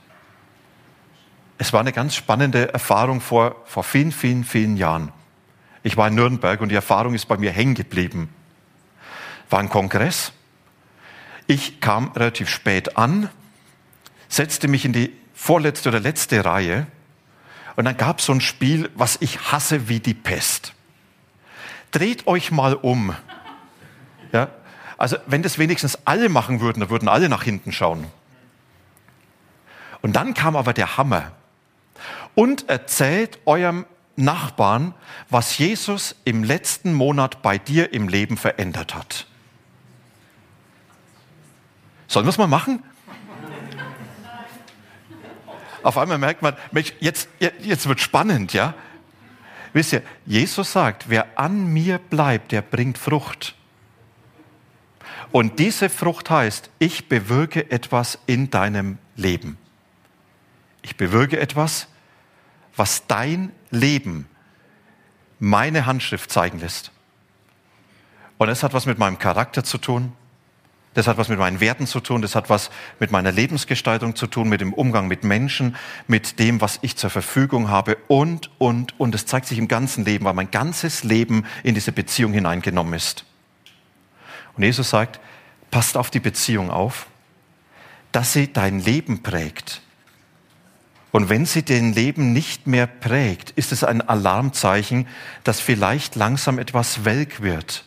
Es 1.59 1.73
war 1.73 1.81
eine 1.81 1.93
ganz 1.93 2.15
spannende 2.15 2.73
Erfahrung 2.73 3.21
vor, 3.21 3.57
vor 3.65 3.85
vielen, 3.85 4.13
vielen, 4.13 4.45
vielen 4.45 4.77
Jahren. 4.77 5.13
Ich 5.83 5.97
war 5.97 6.09
in 6.09 6.15
Nürnberg 6.15 6.61
und 6.61 6.69
die 6.69 6.75
Erfahrung 6.75 7.15
ist 7.15 7.27
bei 7.27 7.39
mir 7.39 7.51
hängen 7.53 7.75
geblieben 7.75 8.29
war 9.53 9.61
ein 9.61 9.69
Kongress. 9.69 10.33
Ich 11.47 11.81
kam 11.81 12.11
relativ 12.13 12.49
spät 12.49 12.97
an, 12.97 13.29
setzte 14.29 14.67
mich 14.67 14.85
in 14.85 14.93
die 14.93 15.13
vorletzte 15.35 15.91
oder 15.91 16.01
letzte 16.01 16.45
Reihe 16.45 16.87
und 17.77 17.85
dann 17.85 17.97
gab 17.97 18.19
es 18.19 18.27
so 18.27 18.33
ein 18.33 18.41
Spiel, 18.41 18.91
was 18.95 19.19
ich 19.21 19.53
hasse 19.53 19.89
wie 19.89 20.01
die 20.01 20.15
Pest. 20.15 20.73
Dreht 21.91 22.27
euch 22.27 22.51
mal 22.51 22.75
um. 22.75 23.15
Ja? 24.33 24.49
Also 25.03 25.17
wenn 25.27 25.43
das 25.43 25.59
wenigstens 25.59 25.99
alle 26.05 26.29
machen 26.29 26.61
würden, 26.61 26.79
dann 26.79 26.89
würden 26.89 27.09
alle 27.09 27.29
nach 27.29 27.43
hinten 27.43 27.73
schauen. 27.73 28.07
Und 30.01 30.13
dann 30.15 30.33
kam 30.33 30.55
aber 30.55 30.73
der 30.73 30.97
Hammer. 30.97 31.33
Und 32.37 32.69
erzählt 32.69 33.41
eurem 33.45 33.85
Nachbarn, 34.15 34.95
was 35.29 35.59
Jesus 35.59 36.15
im 36.25 36.45
letzten 36.45 36.95
Monat 36.95 37.43
bei 37.43 37.59
dir 37.59 37.93
im 37.93 38.07
Leben 38.07 38.37
verändert 38.37 38.95
hat. 38.95 39.27
Sollen 42.07 42.25
wir 42.25 42.31
es 42.31 42.39
mal 42.39 42.47
machen? 42.47 42.81
Auf 45.83 45.99
einmal 45.99 46.19
merkt 46.19 46.43
man, 46.43 46.55
Mensch, 46.71 46.93
jetzt, 47.01 47.29
jetzt 47.41 47.89
wird 47.89 47.99
spannend, 47.99 48.53
ja? 48.53 48.75
Wisst 49.73 49.95
ihr, 49.95 50.03
Jesus 50.27 50.71
sagt, 50.71 51.09
wer 51.09 51.41
an 51.41 51.73
mir 51.73 51.99
bleibt, 51.99 52.53
der 52.53 52.63
bringt 52.63 52.99
Frucht. 52.99 53.57
Und 55.33 55.59
diese 55.59 55.89
Frucht 55.89 56.29
heißt, 56.29 56.71
ich 56.79 57.09
bewirke 57.09 57.71
etwas 57.71 58.19
in 58.27 58.51
deinem 58.51 58.99
Leben. 59.17 59.57
Ich 60.83 60.97
bewirke 60.97 61.41
etwas, 61.41 61.89
was 62.77 63.07
dein 63.07 63.51
Leben, 63.71 64.27
meine 65.39 65.87
Handschrift 65.87 66.31
zeigen 66.31 66.61
lässt. 66.61 66.93
Und 68.39 68.49
es 68.49 68.63
hat 68.63 68.75
was 68.75 68.87
mit 68.87 68.99
meinem 68.99 69.19
Charakter 69.19 69.65
zu 69.65 69.79
tun. 69.79 70.13
Das 70.95 71.07
hat 71.07 71.17
was 71.17 71.31
mit 71.31 71.39
meinen 71.39 71.61
Werten 71.61 71.87
zu 71.87 72.01
tun, 72.01 72.21
das 72.21 72.35
hat 72.35 72.51
was 72.51 72.71
mit 73.01 73.11
meiner 73.11 73.33
Lebensgestaltung 73.33 74.15
zu 74.15 74.27
tun, 74.27 74.51
mit 74.51 74.61
dem 74.61 74.75
Umgang 74.75 75.09
mit 75.09 75.25
Menschen, 75.25 75.75
mit 76.07 76.39
dem, 76.39 76.61
was 76.61 76.79
ich 76.83 76.97
zur 76.97 77.09
Verfügung 77.09 77.71
habe 77.71 77.97
und, 78.09 78.51
und, 78.59 79.01
und. 79.01 79.15
Es 79.15 79.25
zeigt 79.25 79.47
sich 79.47 79.57
im 79.57 79.69
ganzen 79.69 80.05
Leben, 80.05 80.27
weil 80.27 80.35
mein 80.35 80.51
ganzes 80.51 81.03
Leben 81.03 81.47
in 81.63 81.75
diese 81.75 81.93
Beziehung 81.93 82.35
hineingenommen 82.35 82.93
ist. 82.93 83.25
Und 84.57 84.63
Jesus 84.63 84.91
sagt, 84.91 85.21
passt 85.71 85.97
auf 85.97 86.11
die 86.11 86.21
Beziehung 86.21 86.71
auf, 86.71 87.07
dass 88.13 88.33
sie 88.33 88.53
dein 88.53 88.81
Leben 88.81 89.23
prägt. 89.23 89.81
Und 91.11 91.29
wenn 91.29 91.45
sie 91.45 91.63
dein 91.63 91.93
Leben 91.93 92.33
nicht 92.33 92.67
mehr 92.67 92.87
prägt, 92.87 93.51
ist 93.51 93.73
es 93.73 93.85
ein 93.85 94.01
Alarmzeichen, 94.01 95.07
dass 95.45 95.61
vielleicht 95.61 96.17
langsam 96.17 96.59
etwas 96.59 97.05
welk 97.05 97.43
wird 97.43 97.85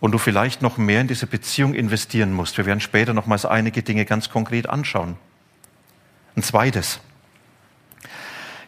und 0.00 0.12
du 0.12 0.18
vielleicht 0.18 0.62
noch 0.62 0.76
mehr 0.76 1.00
in 1.00 1.08
diese 1.08 1.26
Beziehung 1.26 1.74
investieren 1.74 2.32
musst. 2.32 2.58
Wir 2.58 2.66
werden 2.66 2.80
später 2.80 3.14
nochmals 3.14 3.44
einige 3.44 3.82
Dinge 3.82 4.04
ganz 4.04 4.28
konkret 4.28 4.68
anschauen. 4.68 5.16
Ein 6.36 6.42
zweites. 6.42 7.00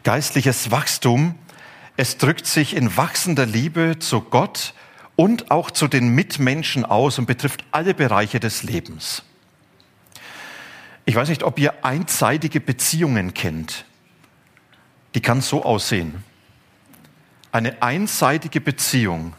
Geistliches 0.02 0.70
Wachstum. 0.70 1.34
Es 1.96 2.16
drückt 2.16 2.46
sich 2.46 2.74
in 2.74 2.96
wachsender 2.96 3.44
Liebe 3.44 3.98
zu 3.98 4.22
Gott 4.22 4.72
und 5.16 5.50
auch 5.50 5.70
zu 5.70 5.88
den 5.88 6.14
Mitmenschen 6.14 6.84
aus 6.84 7.18
und 7.18 7.26
betrifft 7.26 7.64
alle 7.72 7.94
Bereiche 7.94 8.40
des 8.40 8.62
Lebens. 8.62 9.22
Ich 11.04 11.14
weiß 11.14 11.28
nicht, 11.28 11.42
ob 11.42 11.58
ihr 11.58 11.84
einseitige 11.84 12.60
Beziehungen 12.60 13.34
kennt. 13.34 13.84
Die 15.14 15.20
kann 15.20 15.40
so 15.40 15.64
aussehen. 15.64 16.22
Eine 17.52 17.82
einseitige 17.82 18.60
Beziehung 18.60 19.34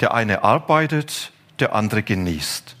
der 0.00 0.14
eine 0.14 0.44
arbeitet, 0.44 1.32
der 1.58 1.74
andere 1.74 2.02
genießt. 2.02 2.76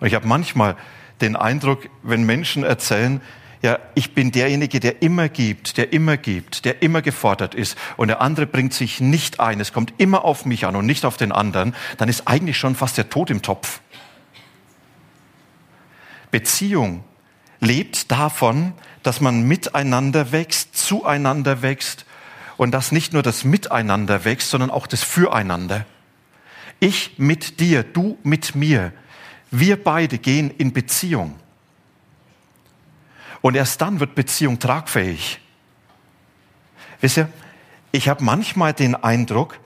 Und 0.00 0.06
ich 0.06 0.14
habe 0.14 0.26
manchmal 0.26 0.76
den 1.20 1.34
Eindruck, 1.34 1.88
wenn 2.02 2.24
Menschen 2.24 2.62
erzählen, 2.62 3.20
ja, 3.62 3.78
ich 3.94 4.14
bin 4.14 4.30
derjenige, 4.30 4.78
der 4.78 5.02
immer 5.02 5.28
gibt, 5.28 5.78
der 5.78 5.92
immer 5.92 6.16
gibt, 6.16 6.64
der 6.64 6.82
immer 6.82 7.02
gefordert 7.02 7.54
ist 7.54 7.76
und 7.96 8.08
der 8.08 8.20
andere 8.20 8.46
bringt 8.46 8.72
sich 8.72 9.00
nicht 9.00 9.40
ein, 9.40 9.60
es 9.60 9.72
kommt 9.72 9.94
immer 9.98 10.24
auf 10.24 10.44
mich 10.44 10.64
an 10.64 10.76
und 10.76 10.86
nicht 10.86 11.04
auf 11.04 11.16
den 11.16 11.32
anderen, 11.32 11.74
dann 11.96 12.08
ist 12.08 12.28
eigentlich 12.28 12.56
schon 12.56 12.76
fast 12.76 12.98
der 12.98 13.08
Tod 13.08 13.30
im 13.30 13.42
Topf. 13.42 13.80
Beziehung 16.30 17.02
lebt 17.60 18.10
davon, 18.10 18.74
dass 19.02 19.20
man 19.20 19.42
miteinander 19.42 20.32
wächst, 20.32 20.76
zueinander 20.76 21.62
wächst 21.62 22.04
und 22.56 22.72
dass 22.72 22.92
nicht 22.92 23.12
nur 23.12 23.22
das 23.22 23.44
Miteinander 23.44 24.24
wächst, 24.24 24.50
sondern 24.50 24.70
auch 24.70 24.86
das 24.86 25.02
Füreinander. 25.02 25.84
Ich 26.80 27.18
mit 27.18 27.58
dir, 27.58 27.82
du 27.82 28.18
mit 28.22 28.54
mir. 28.54 28.92
Wir 29.50 29.82
beide 29.82 30.18
gehen 30.18 30.50
in 30.50 30.72
Beziehung. 30.72 31.40
Und 33.40 33.54
erst 33.54 33.80
dann 33.80 34.00
wird 34.00 34.14
Beziehung 34.14 34.58
tragfähig. 34.58 35.40
Wisst 37.00 37.18
ihr, 37.18 37.28
ich 37.92 38.08
habe 38.08 38.24
manchmal 38.24 38.72
den 38.72 38.94
Eindruck, 38.94 39.58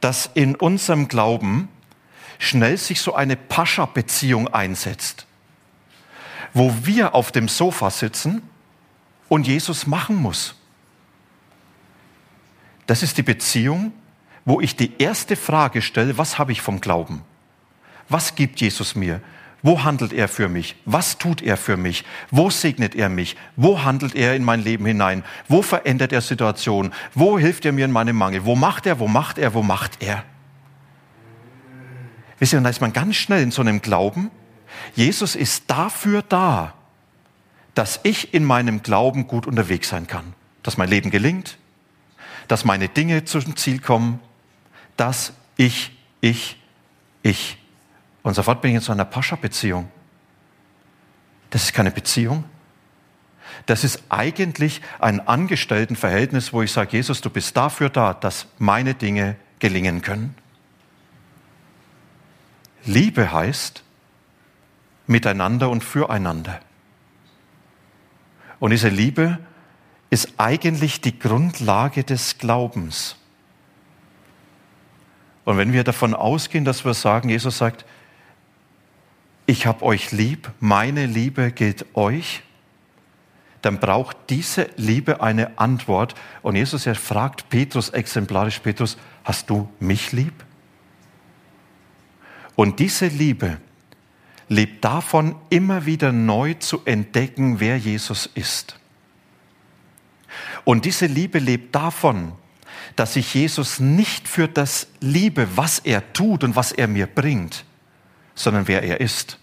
dass 0.00 0.30
in 0.34 0.56
unserem 0.56 1.08
Glauben 1.08 1.68
schnell 2.38 2.76
sich 2.76 3.00
so 3.00 3.14
eine 3.14 3.36
Pascha-Beziehung 3.36 4.48
einsetzt, 4.48 5.26
wo 6.52 6.74
wir 6.82 7.14
auf 7.14 7.30
dem 7.30 7.48
Sofa 7.48 7.90
sitzen 7.90 8.42
und 9.28 9.46
Jesus 9.46 9.86
machen 9.86 10.16
muss. 10.16 10.56
Das 12.86 13.02
ist 13.02 13.16
die 13.16 13.22
Beziehung, 13.22 13.92
wo 14.44 14.60
ich 14.60 14.74
die 14.74 14.98
erste 14.98 15.36
Frage 15.36 15.82
stelle, 15.82 16.18
was 16.18 16.38
habe 16.38 16.50
ich 16.50 16.60
vom 16.60 16.80
Glauben? 16.80 17.22
Was 18.08 18.34
gibt 18.34 18.60
Jesus 18.60 18.96
mir? 18.96 19.20
Wo 19.62 19.84
handelt 19.84 20.12
er 20.12 20.26
für 20.26 20.48
mich? 20.48 20.74
Was 20.84 21.18
tut 21.18 21.40
er 21.40 21.56
für 21.56 21.76
mich? 21.76 22.04
Wo 22.30 22.50
segnet 22.50 22.96
er 22.96 23.08
mich? 23.08 23.36
Wo 23.54 23.84
handelt 23.84 24.16
er 24.16 24.34
in 24.34 24.42
mein 24.42 24.62
Leben 24.62 24.84
hinein? 24.84 25.22
Wo 25.48 25.62
verändert 25.62 26.12
er 26.12 26.20
Situationen? 26.20 26.92
Wo 27.14 27.38
hilft 27.38 27.64
er 27.64 27.72
mir 27.72 27.84
in 27.84 27.92
meinem 27.92 28.16
Mangel? 28.16 28.44
Wo 28.44 28.56
macht 28.56 28.86
er? 28.86 28.98
Wo 28.98 29.06
macht 29.06 29.38
er? 29.38 29.54
Wo 29.54 29.62
macht 29.62 30.02
er? 30.02 30.24
Wisst 32.40 32.52
ihr, 32.52 32.60
da 32.60 32.68
ist 32.68 32.80
man 32.80 32.92
ganz 32.92 33.14
schnell 33.14 33.40
in 33.40 33.52
so 33.52 33.62
einem 33.62 33.80
Glauben. 33.80 34.32
Jesus 34.96 35.36
ist 35.36 35.70
dafür 35.70 36.22
da, 36.22 36.74
dass 37.74 38.00
ich 38.02 38.34
in 38.34 38.44
meinem 38.44 38.82
Glauben 38.82 39.28
gut 39.28 39.46
unterwegs 39.46 39.90
sein 39.90 40.08
kann. 40.08 40.34
Dass 40.64 40.76
mein 40.76 40.88
Leben 40.88 41.10
gelingt, 41.10 41.56
dass 42.48 42.64
meine 42.64 42.88
Dinge 42.88 43.24
zum 43.24 43.56
Ziel 43.56 43.78
kommen, 43.78 44.18
dass 44.96 45.34
ich, 45.56 45.92
ich, 46.20 46.58
ich. 47.22 47.58
Und 48.22 48.34
sofort 48.34 48.60
bin 48.60 48.70
ich 48.70 48.76
in 48.76 48.80
so 48.80 48.92
einer 48.92 49.04
Pascha-Beziehung. 49.04 49.90
Das 51.50 51.64
ist 51.64 51.74
keine 51.74 51.90
Beziehung. 51.90 52.44
Das 53.66 53.84
ist 53.84 54.02
eigentlich 54.08 54.80
ein 54.98 55.26
Angestelltenverhältnis, 55.26 56.52
wo 56.52 56.62
ich 56.62 56.72
sage, 56.72 56.96
Jesus, 56.96 57.20
du 57.20 57.30
bist 57.30 57.56
dafür 57.56 57.90
da, 57.90 58.14
dass 58.14 58.46
meine 58.58 58.94
Dinge 58.94 59.36
gelingen 59.58 60.02
können. 60.02 60.34
Liebe 62.84 63.32
heißt 63.32 63.82
miteinander 65.06 65.70
und 65.70 65.84
füreinander. 65.84 66.60
Und 68.58 68.70
diese 68.70 68.88
Liebe 68.88 69.38
ist 70.10 70.34
eigentlich 70.38 71.00
die 71.00 71.18
Grundlage 71.18 72.04
des 72.04 72.38
Glaubens. 72.38 73.16
Und 75.44 75.58
wenn 75.58 75.72
wir 75.72 75.84
davon 75.84 76.14
ausgehen, 76.14 76.64
dass 76.64 76.84
wir 76.84 76.94
sagen, 76.94 77.28
Jesus 77.28 77.58
sagt, 77.58 77.84
ich 79.46 79.66
habe 79.66 79.84
euch 79.84 80.12
lieb, 80.12 80.50
meine 80.60 81.06
Liebe 81.06 81.52
gilt 81.52 81.86
euch, 81.94 82.42
dann 83.62 83.78
braucht 83.78 84.16
diese 84.28 84.70
Liebe 84.76 85.22
eine 85.22 85.58
Antwort. 85.58 86.14
Und 86.42 86.56
Jesus 86.56 86.84
fragt 86.98 87.48
Petrus 87.48 87.90
exemplarisch, 87.90 88.58
Petrus, 88.58 88.96
hast 89.24 89.48
du 89.50 89.68
mich 89.78 90.12
lieb? 90.12 90.34
Und 92.56 92.80
diese 92.80 93.06
Liebe 93.06 93.58
lebt 94.48 94.84
davon, 94.84 95.36
immer 95.48 95.86
wieder 95.86 96.12
neu 96.12 96.54
zu 96.54 96.82
entdecken, 96.84 97.60
wer 97.60 97.78
Jesus 97.78 98.28
ist. 98.34 98.78
Und 100.64 100.84
diese 100.84 101.06
Liebe 101.06 101.38
lebt 101.38 101.74
davon, 101.74 102.32
dass 102.96 103.16
ich 103.16 103.32
Jesus 103.34 103.80
nicht 103.80 104.28
für 104.28 104.48
das 104.48 104.88
liebe, 105.00 105.48
was 105.56 105.78
er 105.78 106.12
tut 106.12 106.44
und 106.44 106.56
was 106.56 106.72
er 106.72 106.88
mir 106.88 107.06
bringt, 107.06 107.64
sondern 108.34 108.68
wer 108.68 108.82
er 108.82 109.00
ist. 109.00 109.38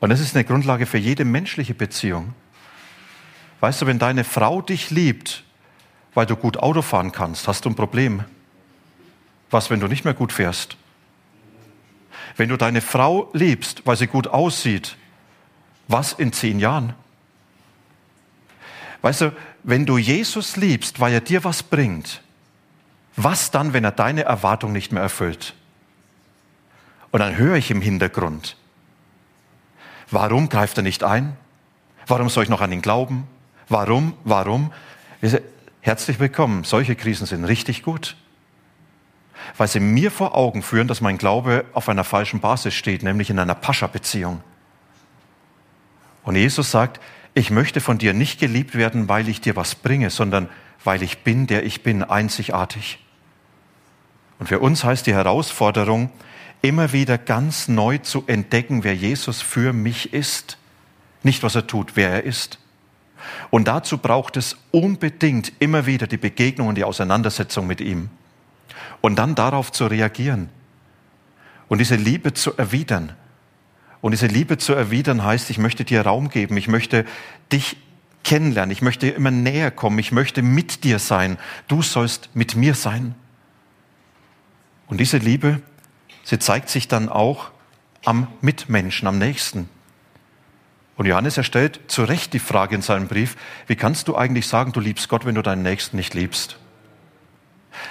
Und 0.00 0.10
das 0.10 0.20
ist 0.20 0.34
eine 0.34 0.44
Grundlage 0.44 0.86
für 0.86 0.98
jede 0.98 1.24
menschliche 1.24 1.74
Beziehung. 1.74 2.34
Weißt 3.60 3.80
du, 3.80 3.86
wenn 3.86 3.98
deine 3.98 4.24
Frau 4.24 4.60
dich 4.60 4.90
liebt, 4.90 5.44
weil 6.14 6.26
du 6.26 6.36
gut 6.36 6.58
Auto 6.58 6.82
fahren 6.82 7.12
kannst, 7.12 7.48
hast 7.48 7.64
du 7.64 7.70
ein 7.70 7.74
Problem. 7.74 8.24
Was, 9.50 9.70
wenn 9.70 9.80
du 9.80 9.88
nicht 9.88 10.04
mehr 10.04 10.14
gut 10.14 10.32
fährst? 10.32 10.76
Wenn 12.36 12.48
du 12.48 12.56
deine 12.56 12.80
Frau 12.80 13.30
liebst, 13.32 13.86
weil 13.86 13.96
sie 13.96 14.06
gut 14.06 14.28
aussieht, 14.28 14.96
was 15.88 16.12
in 16.12 16.32
zehn 16.32 16.58
Jahren? 16.58 16.94
Weißt 19.02 19.22
du, 19.22 19.32
wenn 19.62 19.86
du 19.86 19.98
Jesus 19.98 20.56
liebst, 20.56 21.00
weil 21.00 21.12
er 21.12 21.20
dir 21.20 21.44
was 21.44 21.62
bringt, 21.62 22.22
was 23.14 23.50
dann, 23.50 23.72
wenn 23.72 23.84
er 23.84 23.92
deine 23.92 24.24
Erwartung 24.24 24.72
nicht 24.72 24.92
mehr 24.92 25.02
erfüllt? 25.02 25.54
Und 27.10 27.20
dann 27.20 27.36
höre 27.36 27.56
ich 27.56 27.70
im 27.70 27.80
Hintergrund, 27.80 28.56
warum 30.10 30.48
greift 30.48 30.76
er 30.76 30.82
nicht 30.82 31.02
ein? 31.04 31.36
Warum 32.06 32.28
soll 32.28 32.44
ich 32.44 32.50
noch 32.50 32.60
an 32.60 32.72
ihn 32.72 32.82
glauben? 32.82 33.26
Warum? 33.68 34.14
Warum? 34.24 34.72
Herzlich 35.80 36.20
willkommen. 36.20 36.64
Solche 36.64 36.94
Krisen 36.94 37.26
sind 37.26 37.44
richtig 37.44 37.82
gut 37.82 38.16
weil 39.56 39.68
sie 39.68 39.80
mir 39.80 40.10
vor 40.10 40.34
Augen 40.34 40.62
führen, 40.62 40.88
dass 40.88 41.00
mein 41.00 41.18
Glaube 41.18 41.64
auf 41.72 41.88
einer 41.88 42.04
falschen 42.04 42.40
Basis 42.40 42.74
steht, 42.74 43.02
nämlich 43.02 43.30
in 43.30 43.38
einer 43.38 43.54
Pascha-Beziehung. 43.54 44.42
Und 46.24 46.36
Jesus 46.36 46.70
sagt, 46.70 47.00
ich 47.34 47.50
möchte 47.50 47.80
von 47.80 47.98
dir 47.98 48.14
nicht 48.14 48.40
geliebt 48.40 48.74
werden, 48.74 49.08
weil 49.08 49.28
ich 49.28 49.40
dir 49.40 49.56
was 49.56 49.74
bringe, 49.74 50.10
sondern 50.10 50.48
weil 50.84 51.02
ich 51.02 51.18
bin, 51.18 51.46
der 51.46 51.64
ich 51.64 51.82
bin, 51.82 52.02
einzigartig. 52.02 52.98
Und 54.38 54.48
für 54.48 54.58
uns 54.58 54.84
heißt 54.84 55.06
die 55.06 55.14
Herausforderung, 55.14 56.10
immer 56.62 56.92
wieder 56.92 57.18
ganz 57.18 57.68
neu 57.68 57.98
zu 57.98 58.24
entdecken, 58.26 58.84
wer 58.84 58.94
Jesus 58.94 59.42
für 59.42 59.72
mich 59.72 60.12
ist. 60.12 60.58
Nicht, 61.22 61.42
was 61.42 61.54
er 61.54 61.66
tut, 61.66 61.92
wer 61.94 62.10
er 62.10 62.24
ist. 62.24 62.58
Und 63.50 63.68
dazu 63.68 63.98
braucht 63.98 64.36
es 64.36 64.56
unbedingt 64.70 65.52
immer 65.58 65.86
wieder 65.86 66.06
die 66.06 66.16
Begegnung 66.16 66.68
und 66.68 66.76
die 66.76 66.84
Auseinandersetzung 66.84 67.66
mit 67.66 67.80
ihm 67.80 68.10
und 69.00 69.16
dann 69.16 69.34
darauf 69.34 69.72
zu 69.72 69.86
reagieren 69.86 70.48
und 71.68 71.78
diese 71.78 71.96
Liebe 71.96 72.32
zu 72.34 72.56
erwidern. 72.56 73.14
Und 74.00 74.12
diese 74.12 74.26
Liebe 74.26 74.58
zu 74.58 74.74
erwidern 74.74 75.24
heißt, 75.24 75.50
ich 75.50 75.58
möchte 75.58 75.84
dir 75.84 76.02
Raum 76.02 76.28
geben, 76.28 76.56
ich 76.56 76.68
möchte 76.68 77.04
dich 77.52 77.76
kennenlernen, 78.24 78.70
ich 78.70 78.82
möchte 78.82 79.08
immer 79.08 79.30
näher 79.30 79.70
kommen, 79.70 79.98
ich 79.98 80.12
möchte 80.12 80.42
mit 80.42 80.84
dir 80.84 80.98
sein, 80.98 81.38
du 81.68 81.82
sollst 81.82 82.30
mit 82.34 82.56
mir 82.56 82.74
sein. 82.74 83.14
Und 84.86 85.00
diese 85.00 85.18
Liebe, 85.18 85.60
sie 86.26 86.38
zeigt 86.38 86.68
sich 86.68 86.88
dann 86.88 87.08
auch 87.08 87.50
am 88.04 88.26
Mitmenschen, 88.40 89.08
am 89.08 89.18
Nächsten. 89.18 89.68
Und 90.96 91.06
Johannes 91.06 91.36
erstellt 91.36 91.80
zu 91.86 92.04
Recht 92.04 92.32
die 92.32 92.38
Frage 92.38 92.74
in 92.74 92.82
seinem 92.82 93.06
Brief, 93.06 93.36
wie 93.66 93.76
kannst 93.76 94.08
du 94.08 94.16
eigentlich 94.16 94.48
sagen, 94.48 94.72
du 94.72 94.80
liebst 94.80 95.08
Gott, 95.08 95.24
wenn 95.24 95.34
du 95.34 95.42
deinen 95.42 95.62
Nächsten 95.62 95.96
nicht 95.96 96.14
liebst? 96.14 96.58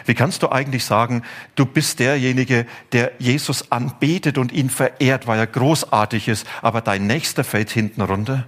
Wie 0.05 0.15
kannst 0.15 0.43
du 0.43 0.51
eigentlich 0.51 0.83
sagen, 0.83 1.23
du 1.53 1.65
bist 1.65 1.99
derjenige, 1.99 2.65
der 2.91 3.11
Jesus 3.19 3.71
anbetet 3.71 4.37
und 4.37 4.51
ihn 4.51 4.69
verehrt, 4.69 5.27
weil 5.27 5.39
er 5.39 5.47
großartig 5.47 6.27
ist, 6.27 6.47
aber 6.61 6.81
dein 6.81 7.07
Nächster 7.07 7.43
fällt 7.43 7.69
hinten 7.69 8.01
runter? 8.01 8.47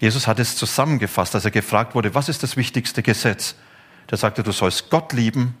Jesus 0.00 0.26
hat 0.26 0.38
es 0.38 0.56
zusammengefasst, 0.56 1.34
als 1.34 1.44
er 1.44 1.50
gefragt 1.50 1.94
wurde, 1.94 2.14
was 2.14 2.28
ist 2.28 2.42
das 2.42 2.56
wichtigste 2.56 3.02
Gesetz? 3.02 3.54
Der 4.10 4.18
sagte, 4.18 4.42
du 4.42 4.52
sollst 4.52 4.90
Gott 4.90 5.12
lieben 5.12 5.56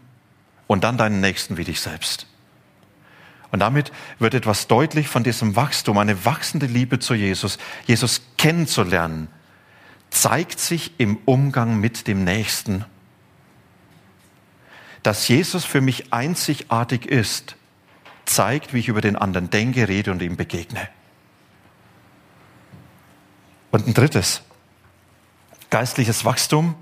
und 0.66 0.82
dann 0.82 0.98
deinen 0.98 1.20
Nächsten 1.20 1.56
wie 1.56 1.64
dich 1.64 1.80
selbst. 1.80 2.26
Und 3.52 3.60
damit 3.60 3.92
wird 4.18 4.34
etwas 4.34 4.68
deutlich 4.68 5.08
von 5.08 5.24
diesem 5.24 5.56
Wachstum, 5.56 5.98
eine 5.98 6.24
wachsende 6.24 6.66
Liebe 6.66 6.98
zu 6.98 7.14
Jesus, 7.14 7.58
Jesus 7.86 8.22
kennenzulernen, 8.38 9.28
zeigt 10.10 10.60
sich 10.60 10.92
im 10.98 11.18
Umgang 11.24 11.80
mit 11.80 12.06
dem 12.06 12.24
Nächsten 12.24 12.84
dass 15.02 15.28
Jesus 15.28 15.64
für 15.64 15.80
mich 15.80 16.12
einzigartig 16.12 17.06
ist, 17.06 17.56
zeigt, 18.26 18.74
wie 18.74 18.80
ich 18.80 18.88
über 18.88 19.00
den 19.00 19.16
anderen 19.16 19.50
denke, 19.50 19.88
rede 19.88 20.10
und 20.10 20.22
ihm 20.22 20.36
begegne. 20.36 20.88
Und 23.70 23.86
ein 23.86 23.94
drittes, 23.94 24.42
geistliches 25.70 26.24
Wachstum. 26.24 26.74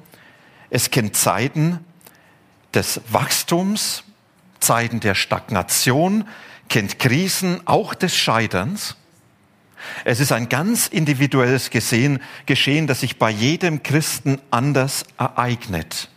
Es 0.70 0.90
kennt 0.90 1.16
Zeiten 1.16 1.85
des 2.74 3.00
Wachstums, 3.11 4.04
Zeiten 4.61 5.00
der 5.00 5.14
Stagnation, 5.14 6.26
kennt 6.68 6.98
Krisen, 6.98 7.61
auch 7.66 7.94
des 7.94 8.16
Scheiterns. 8.16 8.96
Es 10.04 10.20
ist 10.20 10.33
ein 10.33 10.48
ganz 10.48 10.88
individuelles 10.88 11.70
Geschehen, 11.70 12.87
das 12.87 13.00
sich 13.00 13.18
bei 13.18 13.31
jedem 13.31 13.83
Christen 13.83 14.40
anders 14.50 15.04
ereignet. 15.18 16.09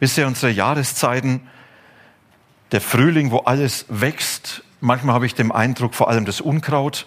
Wisst 0.00 0.18
ihr, 0.18 0.26
unsere 0.26 0.52
Jahreszeiten, 0.52 1.48
der 2.72 2.80
Frühling, 2.80 3.30
wo 3.30 3.38
alles 3.38 3.86
wächst, 3.88 4.64
manchmal 4.80 5.14
habe 5.14 5.26
ich 5.26 5.34
den 5.34 5.52
Eindruck, 5.52 5.94
vor 5.94 6.08
allem 6.08 6.24
das 6.24 6.40
Unkraut. 6.40 7.06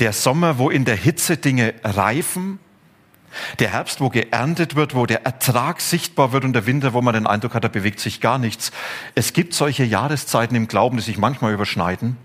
Der 0.00 0.12
Sommer, 0.12 0.58
wo 0.58 0.70
in 0.70 0.84
der 0.84 0.96
Hitze 0.96 1.36
Dinge 1.36 1.74
reifen. 1.84 2.58
Der 3.58 3.72
Herbst, 3.72 4.00
wo 4.00 4.08
geerntet 4.08 4.74
wird, 4.74 4.94
wo 4.94 5.06
der 5.06 5.24
Ertrag 5.24 5.80
sichtbar 5.80 6.32
wird 6.32 6.44
und 6.44 6.52
der 6.52 6.66
Winter, 6.66 6.92
wo 6.92 7.02
man 7.02 7.14
den 7.14 7.26
Eindruck 7.26 7.54
hat, 7.54 7.64
da 7.64 7.68
bewegt 7.68 8.00
sich 8.00 8.20
gar 8.20 8.38
nichts. 8.38 8.72
Es 9.14 9.32
gibt 9.32 9.54
solche 9.54 9.84
Jahreszeiten 9.84 10.56
im 10.56 10.68
Glauben, 10.68 10.96
die 10.96 11.02
sich 11.02 11.18
manchmal 11.18 11.52
überschneiden. 11.52 12.16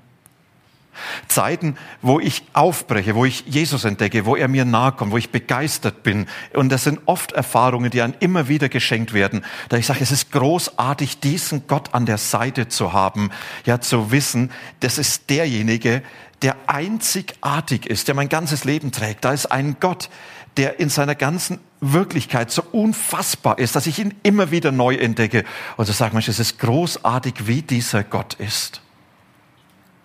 Zeiten, 1.28 1.76
wo 2.02 2.20
ich 2.20 2.44
aufbreche, 2.54 3.16
wo 3.16 3.26
ich 3.26 3.44
Jesus 3.48 3.84
entdecke, 3.84 4.26
wo 4.26 4.36
er 4.36 4.48
mir 4.48 4.66
nahe 4.66 4.94
kommt, 4.94 5.12
wo 5.12 5.18
ich 5.18 5.30
begeistert 5.30 6.04
bin. 6.04 6.28
Und 6.54 6.70
das 6.70 6.84
sind 6.84 7.02
oft 7.06 7.34
Erfahrungen, 7.34 7.92
die 7.92 8.02
einem 8.02 8.14
immer 8.20 8.48
wieder 8.48 8.70
geschenkt 8.70 9.14
werden. 9.14 9.44
Da 9.70 9.78
ich 9.78 9.86
sage, 9.86 10.00
es 10.02 10.12
ist 10.12 10.32
großartig, 10.32 11.20
diesen 11.20 11.68
Gott 11.68 11.94
an 11.94 12.06
der 12.06 12.18
Seite 12.18 12.68
zu 12.68 12.94
haben, 12.94 13.32
ja, 13.66 13.82
zu 13.82 14.12
wissen, 14.12 14.52
das 14.80 14.98
ist 14.98 15.30
derjenige, 15.30 16.02
der 16.42 16.56
einzigartig 16.68 17.88
ist, 17.88 18.08
der 18.08 18.16
mein 18.16 18.30
ganzes 18.30 18.64
Leben 18.66 18.92
trägt. 18.92 19.26
Da 19.26 19.34
ist 19.34 19.48
ein 19.48 19.78
Gott, 19.80 20.10
der 20.58 20.80
in 20.80 20.90
seiner 20.90 21.16
ganzen 21.16 21.60
Wirklichkeit 21.82 22.50
so 22.50 22.64
unfassbar 22.72 23.60
ist, 23.60 23.76
dass 23.76 23.88
ich 23.88 24.00
ihn 24.00 24.16
immer 24.24 24.52
wieder 24.52 24.72
neu 24.72 24.96
entdecke. 24.96 25.44
Und 25.78 25.86
so 25.86 25.94
sage, 25.94 26.14
Mensch, 26.14 26.30
es 26.30 26.40
ist 26.40 26.60
großartig, 26.60 27.48
wie 27.48 27.62
dieser 27.62 28.04
Gott 28.04 28.36
ist. 28.36 28.82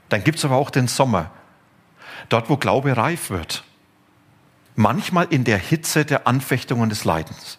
Dann 0.09 0.25
gibt 0.25 0.39
es 0.39 0.45
aber 0.45 0.57
auch 0.57 0.71
den 0.71 0.89
Sommer, 0.89 1.31
dort 2.29 2.51
wo 2.51 2.57
Glaube 2.57 2.97
reif 2.97 3.31
wird. 3.31 3.65
Manchmal 4.75 5.27
in 5.31 5.45
der 5.45 5.59
Hitze 5.59 6.05
der 6.05 6.27
Anfechtung 6.27 6.81
und 6.81 6.89
des 6.91 7.05
Leidens, 7.05 7.59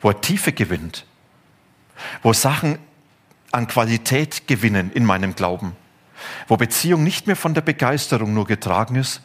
wo 0.00 0.10
er 0.10 0.20
Tiefe 0.20 0.52
gewinnt, 0.52 1.06
wo 2.22 2.32
Sachen 2.32 2.78
an 3.52 3.66
Qualität 3.66 4.46
gewinnen 4.46 4.92
in 4.92 5.04
meinem 5.04 5.34
Glauben, 5.34 5.76
wo 6.46 6.56
Beziehung 6.56 7.04
nicht 7.04 7.26
mehr 7.26 7.36
von 7.36 7.54
der 7.54 7.62
Begeisterung 7.62 8.34
nur 8.34 8.46
getragen 8.46 8.96
ist, 8.96 9.22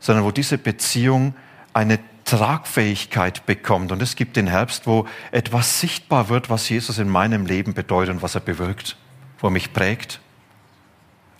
sondern 0.00 0.24
wo 0.24 0.30
diese 0.30 0.58
Beziehung 0.58 1.34
eine 1.72 1.98
Tragfähigkeit 2.24 3.46
bekommt. 3.46 3.90
Und 3.92 4.02
es 4.02 4.16
gibt 4.16 4.36
den 4.36 4.46
Herbst, 4.46 4.86
wo 4.86 5.06
etwas 5.30 5.80
sichtbar 5.80 6.28
wird, 6.28 6.50
was 6.50 6.68
Jesus 6.68 6.98
in 6.98 7.08
meinem 7.08 7.46
Leben 7.46 7.74
bedeutet 7.74 8.14
und 8.14 8.22
was 8.22 8.34
er 8.34 8.40
bewirkt, 8.40 8.96
wo 9.40 9.48
er 9.48 9.50
mich 9.50 9.72
prägt. 9.72 10.20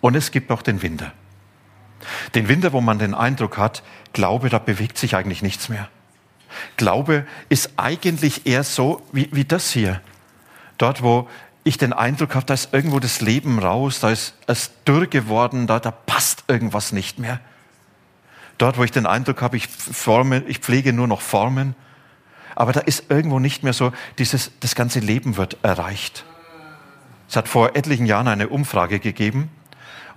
Und 0.01 0.15
es 0.15 0.31
gibt 0.31 0.51
auch 0.51 0.63
den 0.63 0.83
Winter. 0.83 1.13
Den 2.35 2.49
Winter, 2.49 2.73
wo 2.73 2.81
man 2.81 2.99
den 2.99 3.15
Eindruck 3.15 3.59
hat, 3.59 3.83
Glaube, 4.13 4.49
da 4.49 4.59
bewegt 4.59 4.99
sich 4.99 5.15
eigentlich 5.15 5.43
nichts 5.43 5.69
mehr. 5.69 5.89
Glaube 6.77 7.27
ist 7.49 7.73
eigentlich 7.77 8.47
eher 8.47 8.65
so 8.65 9.03
wie, 9.13 9.29
wie 9.33 9.45
das 9.45 9.71
hier. 9.71 10.01
Dort, 10.79 11.03
wo 11.03 11.29
ich 11.65 11.77
den 11.77 11.93
Eindruck 11.93 12.35
habe, 12.35 12.47
da 12.47 12.55
ist 12.55 12.73
irgendwo 12.73 13.01
das 13.01 13.21
Leben 13.21 13.59
raus, 13.59 14.01
da 14.01 14.11
ist 14.11 14.35
es 14.47 14.71
dürr 14.85 15.07
geworden, 15.07 15.67
da, 15.67 15.81
da 15.81 15.91
passt 15.91 16.45
irgendwas 16.49 16.93
nicht 16.93 17.19
mehr. 17.19 17.41
Dort, 18.59 18.77
wo 18.77 18.85
ich 18.85 18.91
den 18.91 19.07
Eindruck 19.07 19.41
habe, 19.41 19.57
ich, 19.57 19.69
forme, 19.69 20.43
ich 20.47 20.59
pflege 20.59 20.93
nur 20.93 21.07
noch 21.07 21.21
Formen, 21.21 21.75
aber 22.57 22.73
da 22.73 22.81
ist 22.81 23.09
irgendwo 23.09 23.39
nicht 23.39 23.63
mehr 23.63 23.73
so, 23.73 23.93
dieses, 24.19 24.51
das 24.59 24.75
ganze 24.75 24.99
Leben 24.99 25.37
wird 25.37 25.59
erreicht. 25.63 26.25
Es 27.29 27.37
hat 27.37 27.49
vor 27.49 27.77
etlichen 27.77 28.05
Jahren 28.05 28.27
eine 28.27 28.49
Umfrage 28.49 28.99
gegeben 28.99 29.51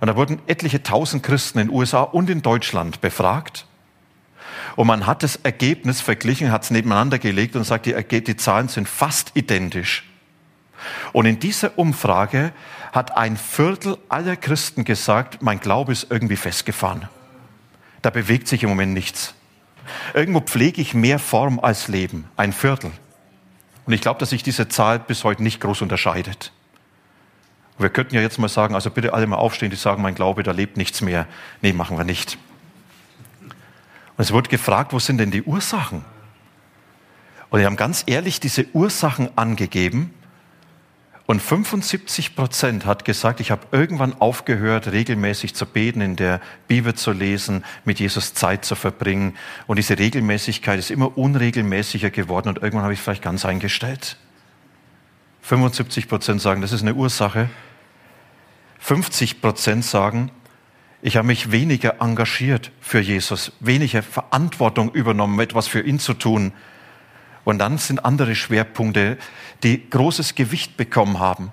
und 0.00 0.08
da 0.08 0.16
wurden 0.16 0.40
etliche 0.48 0.82
tausend 0.82 1.22
Christen 1.22 1.60
in 1.60 1.68
den 1.68 1.76
USA 1.76 2.02
und 2.02 2.28
in 2.28 2.42
Deutschland 2.42 3.00
befragt. 3.00 3.66
Und 4.74 4.88
man 4.88 5.06
hat 5.06 5.22
das 5.22 5.36
Ergebnis 5.36 6.00
verglichen, 6.00 6.50
hat 6.50 6.64
es 6.64 6.70
nebeneinander 6.70 7.20
gelegt 7.20 7.54
und 7.54 7.64
sagt, 7.64 7.86
die, 7.86 8.24
die 8.24 8.36
Zahlen 8.36 8.68
sind 8.68 8.88
fast 8.88 9.30
identisch. 9.34 10.04
Und 11.12 11.26
in 11.26 11.38
dieser 11.38 11.78
Umfrage 11.78 12.52
hat 12.92 13.16
ein 13.16 13.36
Viertel 13.36 13.98
aller 14.08 14.34
Christen 14.34 14.84
gesagt, 14.84 15.42
mein 15.42 15.60
Glaube 15.60 15.92
ist 15.92 16.08
irgendwie 16.10 16.36
festgefahren. 16.36 17.08
Da 18.02 18.10
bewegt 18.10 18.48
sich 18.48 18.62
im 18.62 18.68
Moment 18.68 18.92
nichts. 18.92 19.34
Irgendwo 20.14 20.40
pflege 20.40 20.80
ich 20.80 20.94
mehr 20.94 21.18
Form 21.18 21.60
als 21.60 21.88
Leben. 21.88 22.26
Ein 22.36 22.52
Viertel. 22.52 22.90
Und 23.86 23.92
ich 23.92 24.00
glaube, 24.00 24.20
dass 24.20 24.30
sich 24.30 24.42
diese 24.42 24.68
Zahl 24.68 24.98
bis 24.98 25.24
heute 25.24 25.42
nicht 25.42 25.60
groß 25.60 25.82
unterscheidet. 25.82 26.52
Wir 27.78 27.90
könnten 27.90 28.14
ja 28.14 28.20
jetzt 28.20 28.38
mal 28.38 28.48
sagen, 28.48 28.74
also 28.74 28.90
bitte 28.90 29.12
alle 29.12 29.26
mal 29.26 29.36
aufstehen, 29.36 29.70
die 29.70 29.76
sagen, 29.76 30.02
mein 30.02 30.14
Glaube, 30.14 30.42
da 30.42 30.52
lebt 30.52 30.76
nichts 30.76 31.00
mehr. 31.00 31.26
Nee, 31.62 31.72
machen 31.72 31.96
wir 31.96 32.04
nicht. 32.04 32.38
Und 33.40 34.24
es 34.24 34.32
wurde 34.32 34.50
gefragt, 34.50 34.92
wo 34.92 34.98
sind 34.98 35.18
denn 35.18 35.30
die 35.30 35.42
Ursachen? 35.42 36.04
Und 37.50 37.60
die 37.60 37.66
haben 37.66 37.76
ganz 37.76 38.04
ehrlich 38.06 38.40
diese 38.40 38.66
Ursachen 38.72 39.36
angegeben 39.36 40.14
und 41.32 41.40
75 41.40 42.36
Prozent 42.36 42.84
hat 42.84 43.06
gesagt, 43.06 43.40
ich 43.40 43.50
habe 43.50 43.66
irgendwann 43.70 44.12
aufgehört, 44.20 44.92
regelmäßig 44.92 45.54
zu 45.54 45.64
beten, 45.64 46.02
in 46.02 46.14
der 46.14 46.42
Bibel 46.68 46.92
zu 46.92 47.10
lesen, 47.10 47.64
mit 47.86 48.00
Jesus 48.00 48.34
Zeit 48.34 48.66
zu 48.66 48.74
verbringen. 48.74 49.34
Und 49.66 49.78
diese 49.78 49.98
Regelmäßigkeit 49.98 50.78
ist 50.78 50.90
immer 50.90 51.16
unregelmäßiger 51.16 52.10
geworden 52.10 52.50
und 52.50 52.58
irgendwann 52.58 52.82
habe 52.82 52.92
ich 52.92 52.98
es 52.98 53.04
vielleicht 53.04 53.22
ganz 53.22 53.46
eingestellt. 53.46 54.18
75 55.40 56.06
Prozent 56.06 56.42
sagen, 56.42 56.60
das 56.60 56.70
ist 56.70 56.82
eine 56.82 56.92
Ursache. 56.92 57.48
50 58.80 59.40
Prozent 59.40 59.86
sagen, 59.86 60.30
ich 61.00 61.16
habe 61.16 61.28
mich 61.28 61.50
weniger 61.50 62.02
engagiert 62.02 62.72
für 62.82 63.00
Jesus, 63.00 63.52
weniger 63.58 64.02
Verantwortung 64.02 64.92
übernommen, 64.92 65.40
etwas 65.40 65.66
für 65.66 65.80
ihn 65.80 65.98
zu 65.98 66.12
tun. 66.12 66.52
Und 67.44 67.58
dann 67.58 67.78
sind 67.78 68.04
andere 68.04 68.34
Schwerpunkte, 68.34 69.16
die 69.62 69.88
großes 69.88 70.34
Gewicht 70.34 70.76
bekommen 70.76 71.18
haben. 71.18 71.52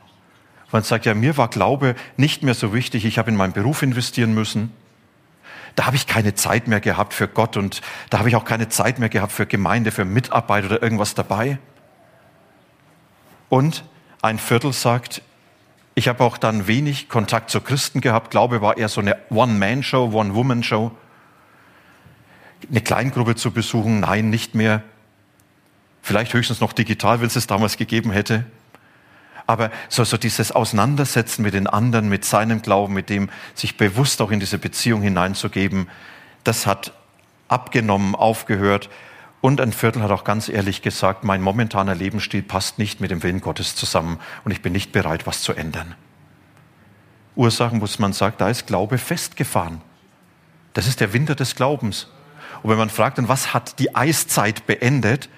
Man 0.71 0.83
sagt 0.83 1.05
ja, 1.05 1.13
mir 1.13 1.37
war 1.37 1.47
Glaube 1.47 1.95
nicht 2.17 2.43
mehr 2.43 2.53
so 2.53 2.73
wichtig, 2.73 3.05
ich 3.05 3.17
habe 3.17 3.31
in 3.31 3.37
meinen 3.37 3.53
Beruf 3.53 3.81
investieren 3.81 4.33
müssen. 4.33 4.71
Da 5.75 5.85
habe 5.85 5.95
ich 5.95 6.07
keine 6.07 6.35
Zeit 6.35 6.67
mehr 6.67 6.79
gehabt 6.79 7.13
für 7.13 7.27
Gott 7.27 7.57
und 7.57 7.81
da 8.09 8.19
habe 8.19 8.29
ich 8.29 8.35
auch 8.35 8.45
keine 8.45 8.69
Zeit 8.69 8.99
mehr 8.99 9.09
gehabt 9.09 9.31
für 9.31 9.45
Gemeinde, 9.45 9.91
für 9.91 10.05
Mitarbeit 10.05 10.65
oder 10.65 10.81
irgendwas 10.81 11.15
dabei. 11.15 11.57
Und 13.49 13.83
ein 14.21 14.37
Viertel 14.37 14.73
sagt, 14.73 15.21
ich 15.95 16.07
habe 16.07 16.23
auch 16.23 16.37
dann 16.37 16.67
wenig 16.67 17.09
Kontakt 17.09 17.49
zu 17.49 17.61
Christen 17.61 17.99
gehabt. 18.01 18.31
Glaube 18.31 18.61
war 18.61 18.77
eher 18.77 18.89
so 18.89 19.01
eine 19.01 19.17
One-Man-Show, 19.29 20.11
One-Woman-Show. 20.13 20.91
Eine 22.69 22.81
Kleingruppe 22.81 23.35
zu 23.35 23.51
besuchen, 23.51 24.01
nein, 24.01 24.29
nicht 24.29 24.55
mehr. 24.55 24.83
Vielleicht 26.01 26.33
höchstens 26.33 26.59
noch 26.59 26.73
digital, 26.73 27.19
wenn 27.19 27.27
es 27.27 27.35
es 27.35 27.47
damals 27.47 27.77
gegeben 27.77 28.11
hätte. 28.11 28.45
Aber 29.47 29.71
so, 29.89 30.03
so 30.03 30.17
dieses 30.17 30.51
Auseinandersetzen 30.51 31.41
mit 31.41 31.55
den 31.55 31.65
anderen, 31.65 32.07
mit 32.07 32.23
seinem 32.23 32.61
Glauben, 32.61 32.93
mit 32.93 33.09
dem 33.09 33.29
sich 33.55 33.77
bewusst 33.77 34.21
auch 34.21 34.29
in 34.29 34.39
diese 34.39 34.59
Beziehung 34.59 35.01
hineinzugeben, 35.01 35.89
das 36.43 36.67
hat 36.67 36.93
abgenommen, 37.47 38.13
aufgehört. 38.13 38.89
Und 39.41 39.59
ein 39.59 39.73
Viertel 39.73 40.03
hat 40.03 40.11
auch 40.11 40.23
ganz 40.23 40.49
ehrlich 40.49 40.81
gesagt, 40.81 41.23
mein 41.23 41.41
momentaner 41.41 41.95
Lebensstil 41.95 42.43
passt 42.43 42.77
nicht 42.77 43.01
mit 43.01 43.09
dem 43.09 43.23
Willen 43.23 43.41
Gottes 43.41 43.75
zusammen 43.75 44.19
und 44.45 44.51
ich 44.51 44.61
bin 44.61 44.73
nicht 44.73 44.91
bereit, 44.91 45.25
was 45.25 45.41
zu 45.41 45.53
ändern. 45.53 45.95
Ursachen, 47.35 47.79
muss 47.79 47.99
man 47.99 48.13
sagen, 48.13 48.35
da 48.37 48.49
ist 48.49 48.67
Glaube 48.67 48.97
festgefahren. 48.97 49.81
Das 50.73 50.87
ist 50.87 50.99
der 50.99 51.13
Winter 51.13 51.35
des 51.35 51.55
Glaubens. 51.55 52.07
Und 52.61 52.69
wenn 52.69 52.77
man 52.77 52.89
fragt, 52.89 53.17
dann 53.17 53.29
was 53.29 53.53
hat 53.53 53.79
die 53.79 53.95
Eiszeit 53.95 54.67
beendet, 54.67 55.29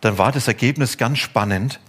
dann 0.00 0.18
war 0.18 0.32
das 0.32 0.48
Ergebnis 0.48 0.98
ganz 0.98 1.18
spannend, 1.18 1.80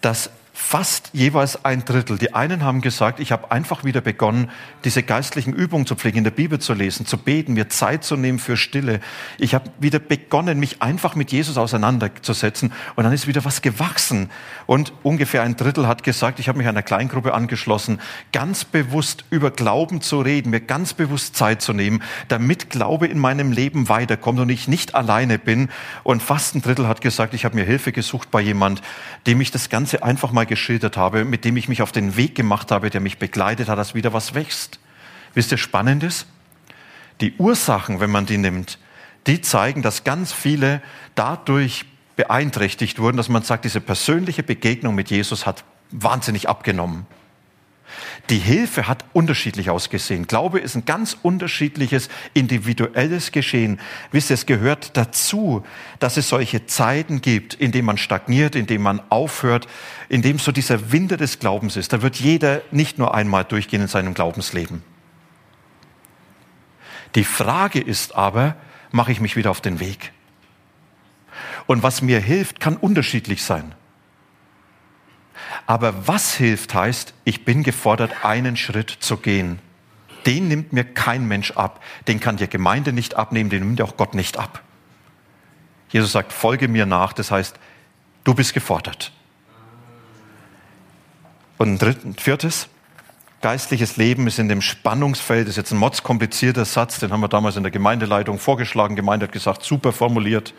dass 0.00 0.30
fast 0.58 1.10
jeweils 1.12 1.66
ein 1.66 1.84
Drittel. 1.84 2.16
Die 2.16 2.34
einen 2.34 2.64
haben 2.64 2.80
gesagt, 2.80 3.20
ich 3.20 3.30
habe 3.30 3.50
einfach 3.50 3.84
wieder 3.84 4.00
begonnen, 4.00 4.50
diese 4.84 5.02
geistlichen 5.02 5.52
Übungen 5.52 5.84
zu 5.84 5.96
pflegen, 5.96 6.16
in 6.16 6.24
der 6.24 6.30
Bibel 6.30 6.58
zu 6.58 6.72
lesen, 6.72 7.04
zu 7.04 7.18
beten, 7.18 7.52
mir 7.52 7.68
Zeit 7.68 8.04
zu 8.04 8.16
nehmen 8.16 8.38
für 8.38 8.56
Stille. 8.56 9.00
Ich 9.38 9.54
habe 9.54 9.70
wieder 9.78 9.98
begonnen, 9.98 10.58
mich 10.58 10.80
einfach 10.80 11.14
mit 11.14 11.30
Jesus 11.30 11.58
auseinanderzusetzen 11.58 12.72
und 12.96 13.04
dann 13.04 13.12
ist 13.12 13.26
wieder 13.26 13.44
was 13.44 13.60
gewachsen. 13.60 14.30
Und 14.64 14.94
ungefähr 15.02 15.42
ein 15.42 15.56
Drittel 15.56 15.86
hat 15.86 16.02
gesagt, 16.02 16.40
ich 16.40 16.48
habe 16.48 16.56
mich 16.56 16.66
einer 16.66 16.82
Kleingruppe 16.82 17.34
angeschlossen, 17.34 18.00
ganz 18.32 18.64
bewusst 18.64 19.26
über 19.28 19.50
Glauben 19.50 20.00
zu 20.00 20.22
reden, 20.22 20.50
mir 20.50 20.60
ganz 20.60 20.94
bewusst 20.94 21.36
Zeit 21.36 21.60
zu 21.60 21.74
nehmen, 21.74 22.02
damit 22.28 22.70
Glaube 22.70 23.06
in 23.08 23.18
meinem 23.18 23.52
Leben 23.52 23.90
weiterkommt 23.90 24.40
und 24.40 24.48
ich 24.48 24.68
nicht 24.68 24.94
alleine 24.94 25.38
bin. 25.38 25.68
Und 26.02 26.22
fast 26.22 26.54
ein 26.54 26.62
Drittel 26.62 26.88
hat 26.88 27.02
gesagt, 27.02 27.34
ich 27.34 27.44
habe 27.44 27.54
mir 27.54 27.64
Hilfe 27.64 27.92
gesucht 27.92 28.30
bei 28.30 28.40
jemand, 28.40 28.80
dem 29.26 29.42
ich 29.42 29.50
das 29.50 29.68
Ganze 29.68 30.02
einfach 30.02 30.32
mal 30.32 30.45
geschildert 30.46 30.96
habe, 30.96 31.24
mit 31.24 31.44
dem 31.44 31.56
ich 31.56 31.68
mich 31.68 31.82
auf 31.82 31.92
den 31.92 32.16
Weg 32.16 32.34
gemacht 32.34 32.70
habe, 32.70 32.90
der 32.90 33.00
mich 33.00 33.18
begleitet 33.18 33.68
hat, 33.68 33.78
dass 33.78 33.94
wieder 33.94 34.12
was 34.12 34.34
wächst. 34.34 34.78
Wisst 35.34 35.52
ihr, 35.52 35.58
spannend 35.58 36.02
ist? 36.02 36.26
Die 37.20 37.34
Ursachen, 37.36 38.00
wenn 38.00 38.10
man 38.10 38.26
die 38.26 38.38
nimmt, 38.38 38.78
die 39.26 39.40
zeigen, 39.40 39.82
dass 39.82 40.04
ganz 40.04 40.32
viele 40.32 40.80
dadurch 41.14 41.84
beeinträchtigt 42.16 42.98
wurden, 42.98 43.16
dass 43.16 43.28
man 43.28 43.42
sagt, 43.42 43.64
diese 43.64 43.80
persönliche 43.80 44.42
Begegnung 44.42 44.94
mit 44.94 45.10
Jesus 45.10 45.46
hat 45.46 45.64
wahnsinnig 45.90 46.48
abgenommen. 46.48 47.06
Die 48.30 48.38
Hilfe 48.38 48.88
hat 48.88 49.04
unterschiedlich 49.12 49.70
ausgesehen. 49.70 50.26
Glaube 50.26 50.58
ist 50.58 50.74
ein 50.74 50.84
ganz 50.84 51.16
unterschiedliches, 51.22 52.08
individuelles 52.34 53.32
Geschehen. 53.32 53.80
Wisst 54.10 54.30
ihr, 54.30 54.34
es 54.34 54.46
gehört 54.46 54.96
dazu, 54.96 55.64
dass 55.98 56.16
es 56.16 56.28
solche 56.28 56.66
Zeiten 56.66 57.20
gibt, 57.20 57.54
in 57.54 57.72
denen 57.72 57.86
man 57.86 57.98
stagniert, 57.98 58.54
in 58.54 58.66
denen 58.66 58.82
man 58.82 59.00
aufhört, 59.08 59.68
in 60.08 60.22
dem 60.22 60.38
so 60.38 60.52
dieser 60.52 60.92
Winter 60.92 61.16
des 61.16 61.38
Glaubens 61.38 61.76
ist. 61.76 61.92
Da 61.92 62.02
wird 62.02 62.16
jeder 62.16 62.62
nicht 62.70 62.98
nur 62.98 63.14
einmal 63.14 63.44
durchgehen 63.44 63.82
in 63.82 63.88
seinem 63.88 64.14
Glaubensleben. 64.14 64.82
Die 67.14 67.24
Frage 67.24 67.80
ist 67.80 68.14
aber, 68.14 68.56
mache 68.90 69.12
ich 69.12 69.20
mich 69.20 69.36
wieder 69.36 69.50
auf 69.50 69.60
den 69.60 69.80
Weg? 69.80 70.12
Und 71.66 71.82
was 71.82 72.02
mir 72.02 72.20
hilft, 72.20 72.60
kann 72.60 72.76
unterschiedlich 72.76 73.42
sein. 73.42 73.74
Aber 75.66 76.06
was 76.06 76.34
hilft 76.34 76.74
heißt, 76.74 77.14
ich 77.24 77.44
bin 77.44 77.62
gefordert, 77.62 78.24
einen 78.24 78.56
Schritt 78.56 78.90
zu 78.90 79.16
gehen. 79.16 79.58
Den 80.26 80.48
nimmt 80.48 80.72
mir 80.72 80.84
kein 80.84 81.26
Mensch 81.26 81.52
ab. 81.52 81.82
Den 82.08 82.20
kann 82.20 82.36
die 82.36 82.48
Gemeinde 82.48 82.92
nicht 82.92 83.14
abnehmen, 83.14 83.50
den 83.50 83.62
nimmt 83.64 83.80
auch 83.80 83.96
Gott 83.96 84.14
nicht 84.14 84.38
ab. 84.38 84.62
Jesus 85.88 86.12
sagt, 86.12 86.32
folge 86.32 86.68
mir 86.68 86.86
nach. 86.86 87.12
Das 87.12 87.30
heißt, 87.30 87.56
du 88.24 88.34
bist 88.34 88.52
gefordert. 88.54 89.12
Und 91.58 91.82
ein 91.82 92.14
viertes, 92.18 92.68
geistliches 93.40 93.96
Leben 93.96 94.26
ist 94.26 94.38
in 94.38 94.48
dem 94.48 94.60
Spannungsfeld, 94.60 95.46
das 95.46 95.52
ist 95.52 95.56
jetzt 95.56 95.72
ein 95.72 95.78
modskomplizierter 95.78 96.64
Satz, 96.64 96.98
den 96.98 97.12
haben 97.12 97.20
wir 97.20 97.28
damals 97.28 97.56
in 97.56 97.62
der 97.62 97.72
Gemeindeleitung 97.72 98.38
vorgeschlagen. 98.38 98.96
Gemeinde 98.96 99.26
hat 99.26 99.32
gesagt, 99.32 99.62
super 99.62 99.92
formuliert. 99.92 100.52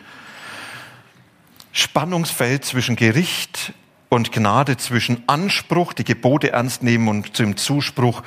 Spannungsfeld 1.71 2.65
zwischen 2.65 2.95
Gericht 2.95 3.73
und 4.09 4.31
Gnade, 4.31 4.77
zwischen 4.77 5.23
Anspruch, 5.27 5.93
die 5.93 6.03
Gebote 6.03 6.51
ernst 6.51 6.83
nehmen 6.83 7.07
und 7.07 7.35
zum 7.35 7.57
Zuspruch, 7.57 8.23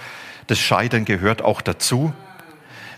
das 0.47 0.59
Scheitern 0.59 1.05
gehört 1.05 1.43
auch 1.43 1.61
dazu. 1.61 2.13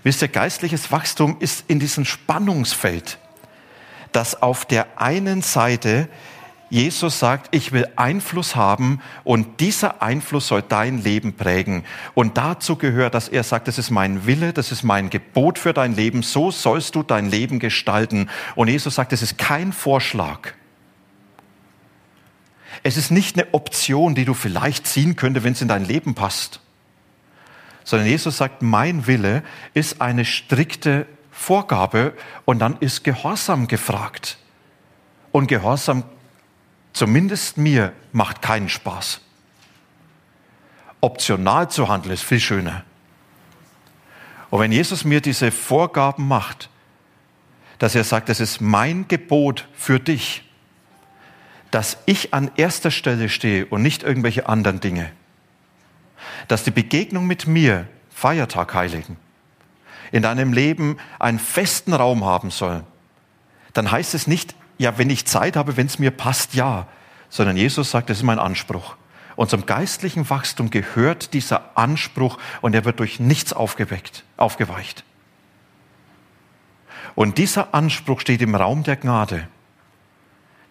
Wisst 0.03 0.23
ihr, 0.23 0.29
geistliches 0.29 0.90
Wachstum 0.90 1.37
ist 1.38 1.64
in 1.68 1.79
diesem 1.79 2.05
Spannungsfeld, 2.05 3.18
dass 4.11 4.42
auf 4.42 4.64
der 4.64 5.01
einen 5.01 5.42
Seite 5.42 6.09
Jesus 6.73 7.18
sagt, 7.18 7.55
ich 7.55 7.73
will 7.73 7.87
Einfluss 7.97 8.57
haben 8.57 9.03
und 9.25 9.61
dieser 9.61 10.01
Einfluss 10.01 10.49
soll 10.49 10.62
dein 10.62 11.03
Leben 11.03 11.35
prägen. 11.35 11.85
Und 12.14 12.38
dazu 12.38 12.77
gehört, 12.77 13.12
dass 13.12 13.29
er 13.29 13.42
sagt, 13.42 13.68
das 13.68 13.77
ist 13.77 13.90
mein 13.90 14.25
Wille, 14.27 14.55
das 14.55 14.73
ist 14.73 14.83
mein 14.83 15.11
Gebot 15.11 15.59
für 15.59 15.75
dein 15.75 15.95
Leben, 15.95 16.23
so 16.23 16.51
sollst 16.51 16.95
du 16.95 17.03
dein 17.03 17.29
Leben 17.29 17.59
gestalten. 17.59 18.31
Und 18.55 18.68
Jesus 18.68 18.95
sagt, 18.95 19.12
es 19.12 19.21
ist 19.21 19.37
kein 19.37 19.75
Vorschlag. 19.75 20.55
Es 22.83 22.97
ist 22.97 23.11
nicht 23.11 23.38
eine 23.38 23.53
Option, 23.55 24.14
die 24.14 24.25
du 24.25 24.35
vielleicht 24.35 24.87
ziehen 24.87 25.16
könnte, 25.16 25.45
wenn 25.45 25.53
es 25.53 25.62
in 25.62 25.68
dein 25.68 25.85
Leben 25.85 26.14
passt. 26.14 26.61
Sondern 27.85 28.09
Jesus 28.09 28.37
sagt, 28.37 28.62
mein 28.62 29.07
Wille 29.07 29.42
ist 29.75 30.01
eine 30.01 30.25
strikte 30.25 31.07
Vorgabe 31.31 32.14
und 32.45 32.59
dann 32.59 32.77
ist 32.79 33.05
Gehorsam 33.05 33.68
gefragt. 33.68 34.38
Und 35.31 35.47
Gehorsam 35.47 36.05
zumindest 36.92 37.57
mir, 37.57 37.92
macht 38.12 38.42
keinen 38.42 38.68
Spaß. 38.68 39.21
Optional 41.01 41.71
zu 41.71 41.88
handeln 41.88 42.12
ist 42.12 42.23
viel 42.23 42.40
schöner. 42.40 42.85
Und 44.51 44.61
wenn 44.61 44.73
Jesus 44.73 45.05
mir 45.05 45.21
diese 45.21 45.51
Vorgaben 45.51 46.29
macht, 46.29 46.68
dass 47.79 47.95
er 47.95 48.05
sagt, 48.05 48.29
das 48.29 48.38
ist 48.38 48.61
mein 48.61 49.09
Gebot 49.09 49.66
für 49.75 49.99
dich, 49.99 50.45
dass 51.72 51.96
ich 52.06 52.32
an 52.35 52.50
erster 52.56 52.90
Stelle 52.90 53.28
stehe 53.28 53.66
und 53.66 53.82
nicht 53.82 54.04
irgendwelche 54.04 54.48
anderen 54.48 54.78
Dinge, 54.78 55.11
dass 56.46 56.62
die 56.62 56.70
Begegnung 56.70 57.26
mit 57.26 57.46
mir 57.46 57.88
Feiertag 58.11 58.74
heiligen, 58.74 59.16
in 60.12 60.22
deinem 60.22 60.52
Leben 60.52 60.98
einen 61.18 61.38
festen 61.38 61.94
Raum 61.94 62.24
haben 62.24 62.50
soll, 62.50 62.85
dann 63.72 63.90
heißt 63.90 64.14
es 64.14 64.26
nicht, 64.26 64.54
ja, 64.76 64.98
wenn 64.98 65.08
ich 65.11 65.26
Zeit 65.26 65.56
habe, 65.56 65.76
wenn 65.76 65.87
es 65.87 65.98
mir 65.98 66.11
passt, 66.11 66.54
ja. 66.54 66.87
Sondern 67.30 67.56
Jesus 67.56 67.90
sagt, 67.90 68.11
das 68.11 68.18
ist 68.18 68.22
mein 68.22 68.38
Anspruch. 68.38 68.96
Und 69.37 69.48
zum 69.48 69.64
geistlichen 69.64 70.28
Wachstum 70.28 70.70
gehört 70.70 71.32
dieser 71.32 71.76
Anspruch 71.78 72.38
und 72.61 72.74
er 72.74 72.85
wird 72.85 73.00
durch 73.00 73.18
nichts 73.18 73.54
aufgeweckt, 73.54 74.24
aufgeweicht. 74.37 75.04
Und 77.14 77.38
dieser 77.38 77.72
Anspruch 77.72 78.20
steht 78.20 78.42
im 78.42 78.54
Raum 78.54 78.82
der 78.82 78.96
Gnade. 78.96 79.48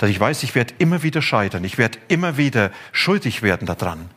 Dass 0.02 0.10
ich 0.10 0.20
weiß, 0.20 0.42
ich 0.42 0.56
werde 0.56 0.74
immer 0.80 1.04
wieder 1.04 1.22
scheitern, 1.22 1.64
ich 1.64 1.78
werde 1.78 2.00
immer 2.08 2.36
wieder 2.36 2.72
schuldig 2.92 3.44
werden 3.44 3.68
daran. 3.68 4.10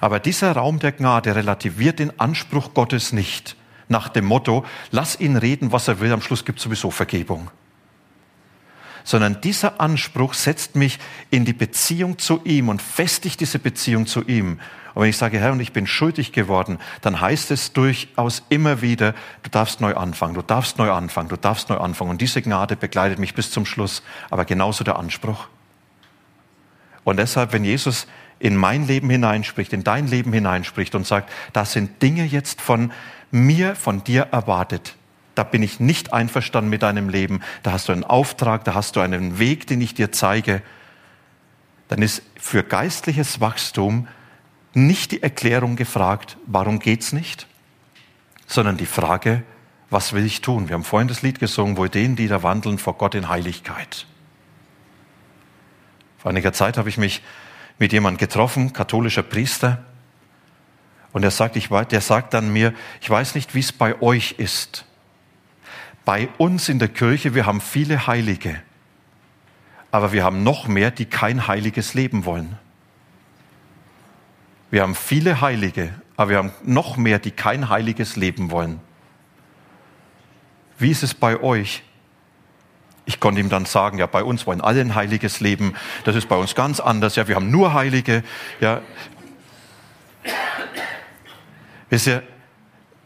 Aber 0.00 0.18
dieser 0.18 0.50
Raum 0.50 0.80
der 0.80 0.90
Gnade 0.90 1.36
relativiert 1.36 2.00
den 2.00 2.18
Anspruch 2.18 2.74
Gottes 2.74 3.12
nicht 3.12 3.54
nach 3.86 4.08
dem 4.08 4.24
Motto, 4.24 4.64
lass 4.90 5.20
ihn 5.20 5.36
reden, 5.36 5.70
was 5.70 5.86
er 5.86 6.00
will, 6.00 6.12
am 6.12 6.20
Schluss 6.20 6.44
gibt 6.44 6.58
es 6.58 6.64
sowieso 6.64 6.90
Vergebung 6.90 7.52
sondern 9.04 9.42
dieser 9.42 9.82
Anspruch 9.82 10.32
setzt 10.32 10.76
mich 10.76 10.98
in 11.30 11.44
die 11.44 11.52
Beziehung 11.52 12.18
zu 12.18 12.40
ihm 12.44 12.70
und 12.70 12.80
festigt 12.80 13.38
diese 13.40 13.58
Beziehung 13.58 14.06
zu 14.06 14.22
ihm. 14.22 14.58
Und 14.94 15.02
wenn 15.02 15.10
ich 15.10 15.16
sage, 15.16 15.40
Herr, 15.40 15.52
und 15.52 15.60
ich 15.60 15.72
bin 15.72 15.86
schuldig 15.86 16.32
geworden, 16.32 16.78
dann 17.00 17.20
heißt 17.20 17.50
es 17.50 17.72
durchaus 17.72 18.42
immer 18.48 18.80
wieder, 18.80 19.14
du 19.42 19.50
darfst 19.50 19.80
neu 19.80 19.94
anfangen, 19.94 20.34
du 20.34 20.42
darfst 20.42 20.78
neu 20.78 20.92
anfangen, 20.92 21.28
du 21.28 21.36
darfst 21.36 21.68
neu 21.68 21.78
anfangen. 21.78 22.10
Und 22.10 22.20
diese 22.20 22.40
Gnade 22.42 22.76
begleitet 22.76 23.18
mich 23.18 23.34
bis 23.34 23.50
zum 23.50 23.66
Schluss, 23.66 24.02
aber 24.30 24.44
genauso 24.44 24.84
der 24.84 24.96
Anspruch. 24.96 25.48
Und 27.02 27.18
deshalb, 27.18 27.52
wenn 27.52 27.64
Jesus 27.64 28.06
in 28.38 28.56
mein 28.56 28.86
Leben 28.86 29.10
hineinspricht, 29.10 29.72
in 29.72 29.84
dein 29.84 30.06
Leben 30.06 30.32
hineinspricht 30.32 30.94
und 30.94 31.06
sagt, 31.06 31.30
das 31.52 31.72
sind 31.72 32.00
Dinge 32.02 32.24
jetzt 32.24 32.60
von 32.60 32.92
mir, 33.30 33.74
von 33.74 34.04
dir 34.04 34.28
erwartet, 34.30 34.96
da 35.34 35.42
bin 35.42 35.62
ich 35.62 35.80
nicht 35.80 36.12
einverstanden 36.12 36.70
mit 36.70 36.82
deinem 36.82 37.08
Leben, 37.08 37.40
da 37.64 37.72
hast 37.72 37.88
du 37.88 37.92
einen 37.92 38.04
Auftrag, 38.04 38.64
da 38.64 38.74
hast 38.74 38.94
du 38.94 39.00
einen 39.00 39.38
Weg, 39.40 39.66
den 39.66 39.80
ich 39.80 39.94
dir 39.94 40.12
zeige, 40.12 40.62
dann 41.88 42.00
ist 42.00 42.22
für 42.38 42.62
geistliches 42.62 43.40
Wachstum 43.40 44.08
nicht 44.74 45.12
die 45.12 45.22
Erklärung 45.22 45.76
gefragt, 45.76 46.36
warum 46.46 46.78
geht's 46.78 47.12
nicht, 47.12 47.46
sondern 48.46 48.76
die 48.76 48.86
Frage, 48.86 49.42
was 49.90 50.12
will 50.12 50.24
ich 50.24 50.40
tun? 50.40 50.68
Wir 50.68 50.74
haben 50.74 50.84
vorhin 50.84 51.08
das 51.08 51.22
Lied 51.22 51.38
gesungen, 51.38 51.76
wohl 51.76 51.88
denen, 51.88 52.16
die 52.16 52.28
da 52.28 52.42
wandeln 52.42 52.78
vor 52.78 52.94
Gott 52.94 53.14
in 53.14 53.28
Heiligkeit. 53.28 54.06
Vor 56.18 56.30
einiger 56.30 56.52
Zeit 56.52 56.76
habe 56.76 56.88
ich 56.88 56.98
mich 56.98 57.22
mit 57.78 57.92
jemandem 57.92 58.18
getroffen, 58.18 58.72
katholischer 58.72 59.22
Priester, 59.22 59.84
und 61.14 61.22
er 61.22 61.30
sagt, 61.30 61.54
ich, 61.54 61.68
der 61.68 62.00
sagt 62.00 62.34
dann 62.34 62.52
mir, 62.52 62.74
ich 63.00 63.08
weiß 63.08 63.36
nicht, 63.36 63.54
wie 63.54 63.60
es 63.60 63.70
bei 63.70 64.02
euch 64.02 64.34
ist, 64.38 64.84
bei 66.04 66.28
uns 66.38 66.68
in 66.68 66.80
der 66.80 66.88
Kirche, 66.88 67.34
wir 67.36 67.46
haben 67.46 67.60
viele 67.60 68.08
Heilige, 68.08 68.60
aber 69.92 70.10
wir 70.10 70.24
haben 70.24 70.42
noch 70.42 70.66
mehr, 70.66 70.90
die 70.90 71.04
kein 71.04 71.46
heiliges 71.46 71.94
Leben 71.94 72.24
wollen. 72.24 72.58
Wir 74.74 74.82
haben 74.82 74.96
viele 74.96 75.40
Heilige, 75.40 75.94
aber 76.16 76.30
wir 76.30 76.36
haben 76.38 76.50
noch 76.64 76.96
mehr, 76.96 77.20
die 77.20 77.30
kein 77.30 77.68
heiliges 77.68 78.16
Leben 78.16 78.50
wollen. 78.50 78.80
Wie 80.80 80.90
ist 80.90 81.04
es 81.04 81.14
bei 81.14 81.40
euch? 81.40 81.84
Ich 83.04 83.20
konnte 83.20 83.40
ihm 83.40 83.48
dann 83.48 83.66
sagen, 83.66 83.98
ja, 83.98 84.06
bei 84.06 84.24
uns 84.24 84.48
wollen 84.48 84.60
alle 84.60 84.80
ein 84.80 84.96
heiliges 84.96 85.38
Leben. 85.38 85.74
Das 86.02 86.16
ist 86.16 86.28
bei 86.28 86.34
uns 86.34 86.56
ganz 86.56 86.80
anders. 86.80 87.14
Ja, 87.14 87.28
wir 87.28 87.36
haben 87.36 87.52
nur 87.52 87.72
Heilige. 87.72 88.24
Ja. 88.58 88.80
Wisst 91.88 92.08
ihr, 92.08 92.24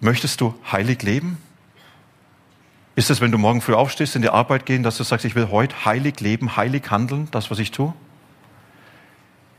möchtest 0.00 0.40
du 0.40 0.58
heilig 0.72 1.02
leben? 1.02 1.36
Ist 2.96 3.10
es, 3.10 3.20
wenn 3.20 3.30
du 3.30 3.36
morgen 3.36 3.60
früh 3.60 3.74
aufstehst, 3.74 4.16
in 4.16 4.22
die 4.22 4.30
Arbeit 4.30 4.64
gehen, 4.64 4.82
dass 4.82 4.96
du 4.96 5.04
sagst, 5.04 5.26
ich 5.26 5.34
will 5.34 5.50
heute 5.50 5.84
heilig 5.84 6.18
leben, 6.20 6.56
heilig 6.56 6.90
handeln, 6.90 7.28
das, 7.30 7.50
was 7.50 7.58
ich 7.58 7.72
tue? 7.72 7.92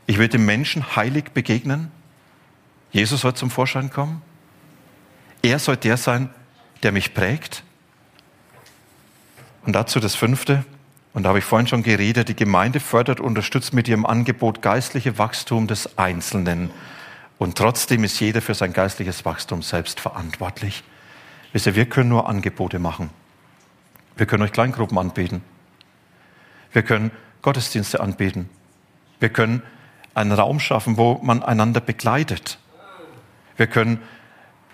Ich 0.06 0.18
will 0.18 0.26
dem 0.26 0.44
Menschen 0.44 0.96
heilig 0.96 1.26
begegnen? 1.32 1.92
Jesus 2.92 3.20
soll 3.20 3.34
zum 3.34 3.50
Vorschein 3.50 3.90
kommen? 3.90 4.22
Er 5.42 5.58
soll 5.58 5.76
der 5.76 5.96
sein, 5.96 6.30
der 6.82 6.92
mich 6.92 7.14
prägt? 7.14 7.62
Und 9.64 9.74
dazu 9.74 10.00
das 10.00 10.14
fünfte, 10.14 10.64
und 11.12 11.24
da 11.24 11.30
habe 11.30 11.40
ich 11.40 11.44
vorhin 11.44 11.66
schon 11.66 11.82
geredet, 11.82 12.28
die 12.28 12.36
Gemeinde 12.36 12.80
fördert 12.80 13.20
und 13.20 13.26
unterstützt 13.26 13.72
mit 13.72 13.88
ihrem 13.88 14.06
Angebot 14.06 14.62
geistliche 14.62 15.18
Wachstum 15.18 15.66
des 15.66 15.98
Einzelnen. 15.98 16.70
Und 17.38 17.58
trotzdem 17.58 18.04
ist 18.04 18.20
jeder 18.20 18.40
für 18.40 18.54
sein 18.54 18.72
geistliches 18.72 19.24
Wachstum 19.24 19.62
selbst 19.62 19.98
verantwortlich. 19.98 20.84
Wisst 21.52 21.66
ihr, 21.66 21.74
wir 21.74 21.86
können 21.86 22.10
nur 22.10 22.28
Angebote 22.28 22.78
machen. 22.78 23.10
Wir 24.16 24.26
können 24.26 24.42
euch 24.42 24.52
Kleingruppen 24.52 24.98
anbieten. 24.98 25.42
Wir 26.72 26.82
können 26.82 27.10
Gottesdienste 27.42 28.00
anbieten. 28.00 28.48
Wir 29.18 29.30
können 29.30 29.62
einen 30.14 30.32
Raum 30.32 30.60
schaffen, 30.60 30.96
wo 30.96 31.18
man 31.22 31.42
einander 31.42 31.80
begleitet. 31.80 32.58
Wir 33.60 33.66
können 33.66 34.00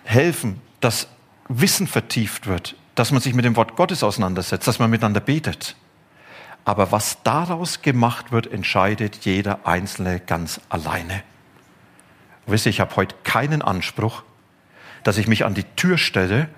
helfen, 0.05 0.63
dass 0.79 1.09
Wissen 1.49 1.89
vertieft 1.89 2.47
wird, 2.47 2.77
dass 2.95 3.11
man 3.11 3.21
sich 3.21 3.35
mit 3.35 3.45
dem 3.45 3.57
Wort 3.57 3.75
Gottes 3.75 4.05
auseinandersetzt, 4.05 4.69
dass 4.69 4.79
man 4.79 4.91
miteinander 4.91 5.19
betet. 5.19 5.75
Aber 6.65 6.93
was 6.93 7.21
daraus 7.25 7.83
gemacht 7.83 8.31
wird, 8.31 8.47
entscheidet 8.47 9.25
jeder 9.25 9.67
Einzelne 9.67 10.21
ganz 10.21 10.61
alleine. 10.69 11.25
wisst 12.47 12.67
ihr, 12.67 12.71
ich 12.71 12.79
habe 12.79 12.95
heute 12.95 13.17
keinen 13.25 13.61
Anspruch, 13.61 14.23
dass 15.03 15.19
ich 15.19 15.27
mich 15.27 15.45
an 15.45 15.55
die 15.55 15.65
Tür 15.75 15.99
stelle 15.99 16.49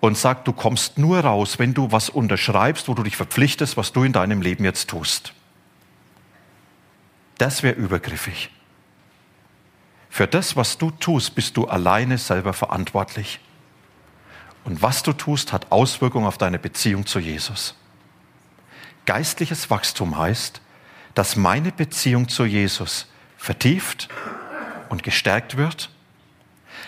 und 0.00 0.18
sagt, 0.18 0.48
du 0.48 0.52
kommst 0.52 0.98
nur 0.98 1.20
raus, 1.20 1.60
wenn 1.60 1.72
du 1.72 1.92
was 1.92 2.10
unterschreibst, 2.10 2.88
wo 2.88 2.94
du 2.94 3.04
dich 3.04 3.16
verpflichtest, 3.16 3.76
was 3.76 3.92
du 3.92 4.02
in 4.02 4.12
deinem 4.12 4.42
Leben 4.42 4.64
jetzt 4.64 4.90
tust. 4.90 5.34
Das 7.38 7.62
wäre 7.62 7.76
übergriffig. 7.76 8.50
Für 10.10 10.26
das, 10.26 10.56
was 10.56 10.76
du 10.76 10.90
tust, 10.90 11.34
bist 11.34 11.56
du 11.56 11.66
alleine 11.66 12.18
selber 12.18 12.52
verantwortlich. 12.52 13.40
Und 14.64 14.82
was 14.82 15.02
du 15.02 15.14
tust, 15.14 15.54
hat 15.54 15.72
Auswirkungen 15.72 16.26
auf 16.26 16.36
deine 16.36 16.58
Beziehung 16.58 17.06
zu 17.06 17.18
Jesus. 17.18 17.74
Geistliches 19.06 19.70
Wachstum 19.70 20.18
heißt, 20.18 20.60
dass 21.14 21.36
meine 21.36 21.72
Beziehung 21.72 22.28
zu 22.28 22.44
Jesus 22.44 23.06
vertieft 23.38 24.08
und 24.90 25.02
gestärkt 25.02 25.56
wird, 25.56 25.88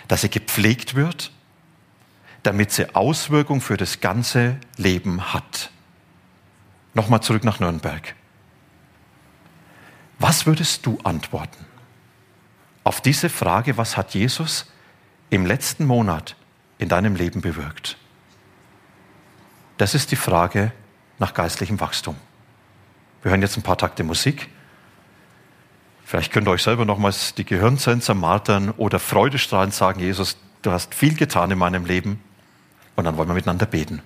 dass 0.08 0.20
sie 0.20 0.28
gepflegt 0.28 0.94
wird 0.94 1.32
damit 2.42 2.72
sie 2.72 2.94
Auswirkung 2.94 3.60
für 3.60 3.76
das 3.76 4.00
ganze 4.00 4.58
Leben 4.76 5.32
hat. 5.32 5.70
Nochmal 6.94 7.22
zurück 7.22 7.44
nach 7.44 7.60
Nürnberg. 7.60 8.14
Was 10.18 10.46
würdest 10.46 10.84
du 10.86 10.98
antworten 11.04 11.64
auf 12.84 13.00
diese 13.00 13.28
Frage, 13.28 13.76
was 13.76 13.96
hat 13.96 14.14
Jesus 14.14 14.66
im 15.30 15.46
letzten 15.46 15.86
Monat 15.86 16.36
in 16.78 16.88
deinem 16.88 17.14
Leben 17.14 17.40
bewirkt? 17.40 17.96
Das 19.78 19.94
ist 19.94 20.10
die 20.10 20.16
Frage 20.16 20.72
nach 21.18 21.34
geistlichem 21.34 21.80
Wachstum. 21.80 22.16
Wir 23.22 23.30
hören 23.30 23.42
jetzt 23.42 23.56
ein 23.56 23.62
paar 23.62 23.78
Takte 23.78 24.04
Musik. 24.04 24.48
Vielleicht 26.04 26.32
könnt 26.32 26.46
ihr 26.48 26.50
euch 26.50 26.62
selber 26.62 26.84
nochmals 26.84 27.34
die 27.34 27.44
Gehirnsensor 27.44 28.14
martern 28.14 28.70
oder 28.70 28.98
freudestrahlend 28.98 29.72
sagen, 29.72 30.00
Jesus, 30.00 30.36
du 30.62 30.72
hast 30.72 30.94
viel 30.94 31.14
getan 31.14 31.50
in 31.50 31.58
meinem 31.58 31.86
Leben. 31.86 32.20
Und 32.96 33.04
dann 33.04 33.16
wollen 33.16 33.28
wir 33.28 33.34
miteinander 33.34 33.66
beten. 33.66 34.02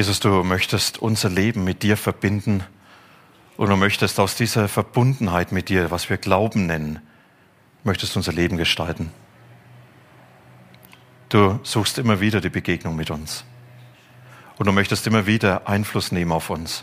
Jesus, 0.00 0.18
du 0.18 0.42
möchtest 0.44 0.96
unser 0.96 1.28
Leben 1.28 1.62
mit 1.62 1.82
dir 1.82 1.94
verbinden 1.98 2.64
und 3.58 3.68
du 3.68 3.76
möchtest 3.76 4.18
aus 4.18 4.34
dieser 4.34 4.66
Verbundenheit 4.66 5.52
mit 5.52 5.68
dir, 5.68 5.90
was 5.90 6.08
wir 6.08 6.16
Glauben 6.16 6.64
nennen, 6.64 7.00
möchtest 7.84 8.16
unser 8.16 8.32
Leben 8.32 8.56
gestalten. 8.56 9.12
Du 11.28 11.60
suchst 11.64 11.98
immer 11.98 12.18
wieder 12.18 12.40
die 12.40 12.48
Begegnung 12.48 12.96
mit 12.96 13.10
uns. 13.10 13.44
Und 14.56 14.66
du 14.66 14.72
möchtest 14.72 15.06
immer 15.06 15.26
wieder 15.26 15.68
Einfluss 15.68 16.12
nehmen 16.12 16.32
auf 16.32 16.48
uns. 16.48 16.82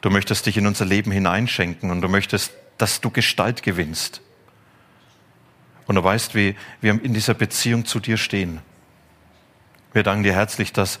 Du 0.00 0.08
möchtest 0.08 0.46
dich 0.46 0.56
in 0.56 0.66
unser 0.66 0.86
Leben 0.86 1.10
hineinschenken 1.10 1.90
und 1.90 2.00
du 2.00 2.08
möchtest, 2.08 2.54
dass 2.78 3.02
du 3.02 3.10
Gestalt 3.10 3.62
gewinnst. 3.62 4.22
Und 5.86 5.96
du 5.96 6.02
weißt, 6.02 6.34
wie 6.34 6.56
wir 6.80 6.92
in 6.92 7.12
dieser 7.12 7.34
Beziehung 7.34 7.84
zu 7.84 8.00
dir 8.00 8.16
stehen. 8.16 8.60
Wir 9.92 10.02
danken 10.02 10.22
dir 10.22 10.32
herzlich, 10.32 10.72
dass 10.72 10.98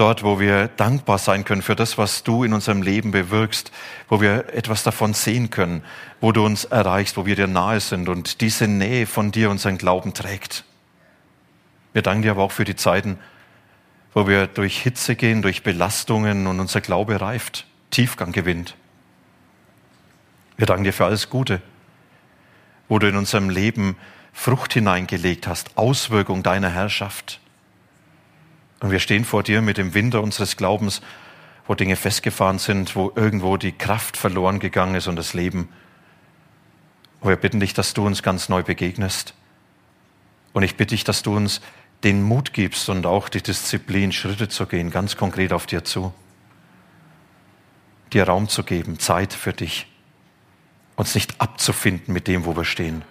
dort, 0.00 0.22
wo 0.22 0.40
wir 0.40 0.68
dankbar 0.68 1.18
sein 1.18 1.44
können 1.44 1.62
für 1.62 1.76
das, 1.76 1.98
was 1.98 2.22
du 2.22 2.44
in 2.44 2.52
unserem 2.52 2.82
Leben 2.82 3.10
bewirkst, 3.10 3.72
wo 4.08 4.20
wir 4.20 4.52
etwas 4.54 4.82
davon 4.82 5.14
sehen 5.14 5.50
können, 5.50 5.82
wo 6.20 6.32
du 6.32 6.44
uns 6.44 6.64
erreichst, 6.64 7.16
wo 7.16 7.26
wir 7.26 7.36
dir 7.36 7.46
nahe 7.46 7.80
sind 7.80 8.08
und 8.08 8.40
diese 8.40 8.68
Nähe 8.68 9.06
von 9.06 9.32
dir 9.32 9.50
unseren 9.50 9.78
Glauben 9.78 10.14
trägt. 10.14 10.64
Wir 11.92 12.02
danken 12.02 12.22
dir 12.22 12.32
aber 12.32 12.42
auch 12.42 12.52
für 12.52 12.64
die 12.64 12.76
Zeiten, 12.76 13.18
wo 14.14 14.26
wir 14.26 14.46
durch 14.46 14.80
Hitze 14.82 15.16
gehen, 15.16 15.42
durch 15.42 15.62
Belastungen 15.62 16.46
und 16.46 16.60
unser 16.60 16.80
Glaube 16.80 17.20
reift, 17.20 17.66
Tiefgang 17.90 18.32
gewinnt. 18.32 18.76
Wir 20.56 20.66
danken 20.66 20.84
dir 20.84 20.92
für 20.92 21.04
alles 21.04 21.30
Gute, 21.30 21.60
wo 22.88 22.98
du 22.98 23.08
in 23.08 23.16
unserem 23.16 23.50
Leben 23.50 23.96
Frucht 24.32 24.72
hineingelegt 24.72 25.46
hast, 25.46 25.76
Auswirkung 25.76 26.42
deiner 26.42 26.70
Herrschaft. 26.70 27.40
Und 28.80 28.90
wir 28.90 29.00
stehen 29.00 29.24
vor 29.24 29.42
dir 29.42 29.60
mit 29.62 29.78
dem 29.78 29.94
Winter 29.94 30.22
unseres 30.22 30.56
Glaubens, 30.56 31.00
wo 31.66 31.74
Dinge 31.74 31.96
festgefahren 31.96 32.58
sind, 32.58 32.96
wo 32.96 33.12
irgendwo 33.14 33.56
die 33.56 33.72
Kraft 33.72 34.16
verloren 34.16 34.60
gegangen 34.60 34.94
ist 34.94 35.06
und 35.06 35.16
das 35.16 35.34
Leben. 35.34 35.68
Und 37.20 37.28
wir 37.28 37.36
bitten 37.36 37.60
dich, 37.60 37.74
dass 37.74 37.94
du 37.94 38.06
uns 38.06 38.22
ganz 38.22 38.48
neu 38.48 38.62
begegnest. 38.62 39.34
Und 40.52 40.62
ich 40.62 40.76
bitte 40.76 40.94
dich, 40.94 41.04
dass 41.04 41.22
du 41.22 41.36
uns 41.36 41.60
den 42.04 42.22
Mut 42.22 42.52
gibst 42.52 42.88
und 42.88 43.06
auch 43.06 43.28
die 43.28 43.42
Disziplin, 43.42 44.12
Schritte 44.12 44.48
zu 44.48 44.66
gehen, 44.66 44.90
ganz 44.90 45.16
konkret 45.16 45.52
auf 45.52 45.66
dir 45.66 45.84
zu. 45.84 46.14
Dir 48.12 48.24
Raum 48.24 48.48
zu 48.48 48.62
geben, 48.62 48.98
Zeit 48.98 49.32
für 49.32 49.52
dich. 49.52 49.86
Uns 50.96 51.14
nicht 51.14 51.40
abzufinden 51.40 52.14
mit 52.14 52.28
dem, 52.28 52.44
wo 52.44 52.56
wir 52.56 52.64
stehen. 52.64 53.02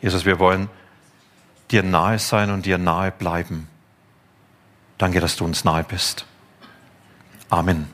Jesus, 0.00 0.24
wir 0.24 0.38
wollen 0.38 0.68
dir 1.70 1.82
nahe 1.82 2.18
sein 2.18 2.50
und 2.50 2.66
dir 2.66 2.78
nahe 2.78 3.12
bleiben. 3.12 3.68
Danke, 5.02 5.18
dass 5.18 5.34
du 5.34 5.44
uns 5.44 5.64
nahe 5.64 5.82
bist. 5.82 6.26
Amen. 7.50 7.88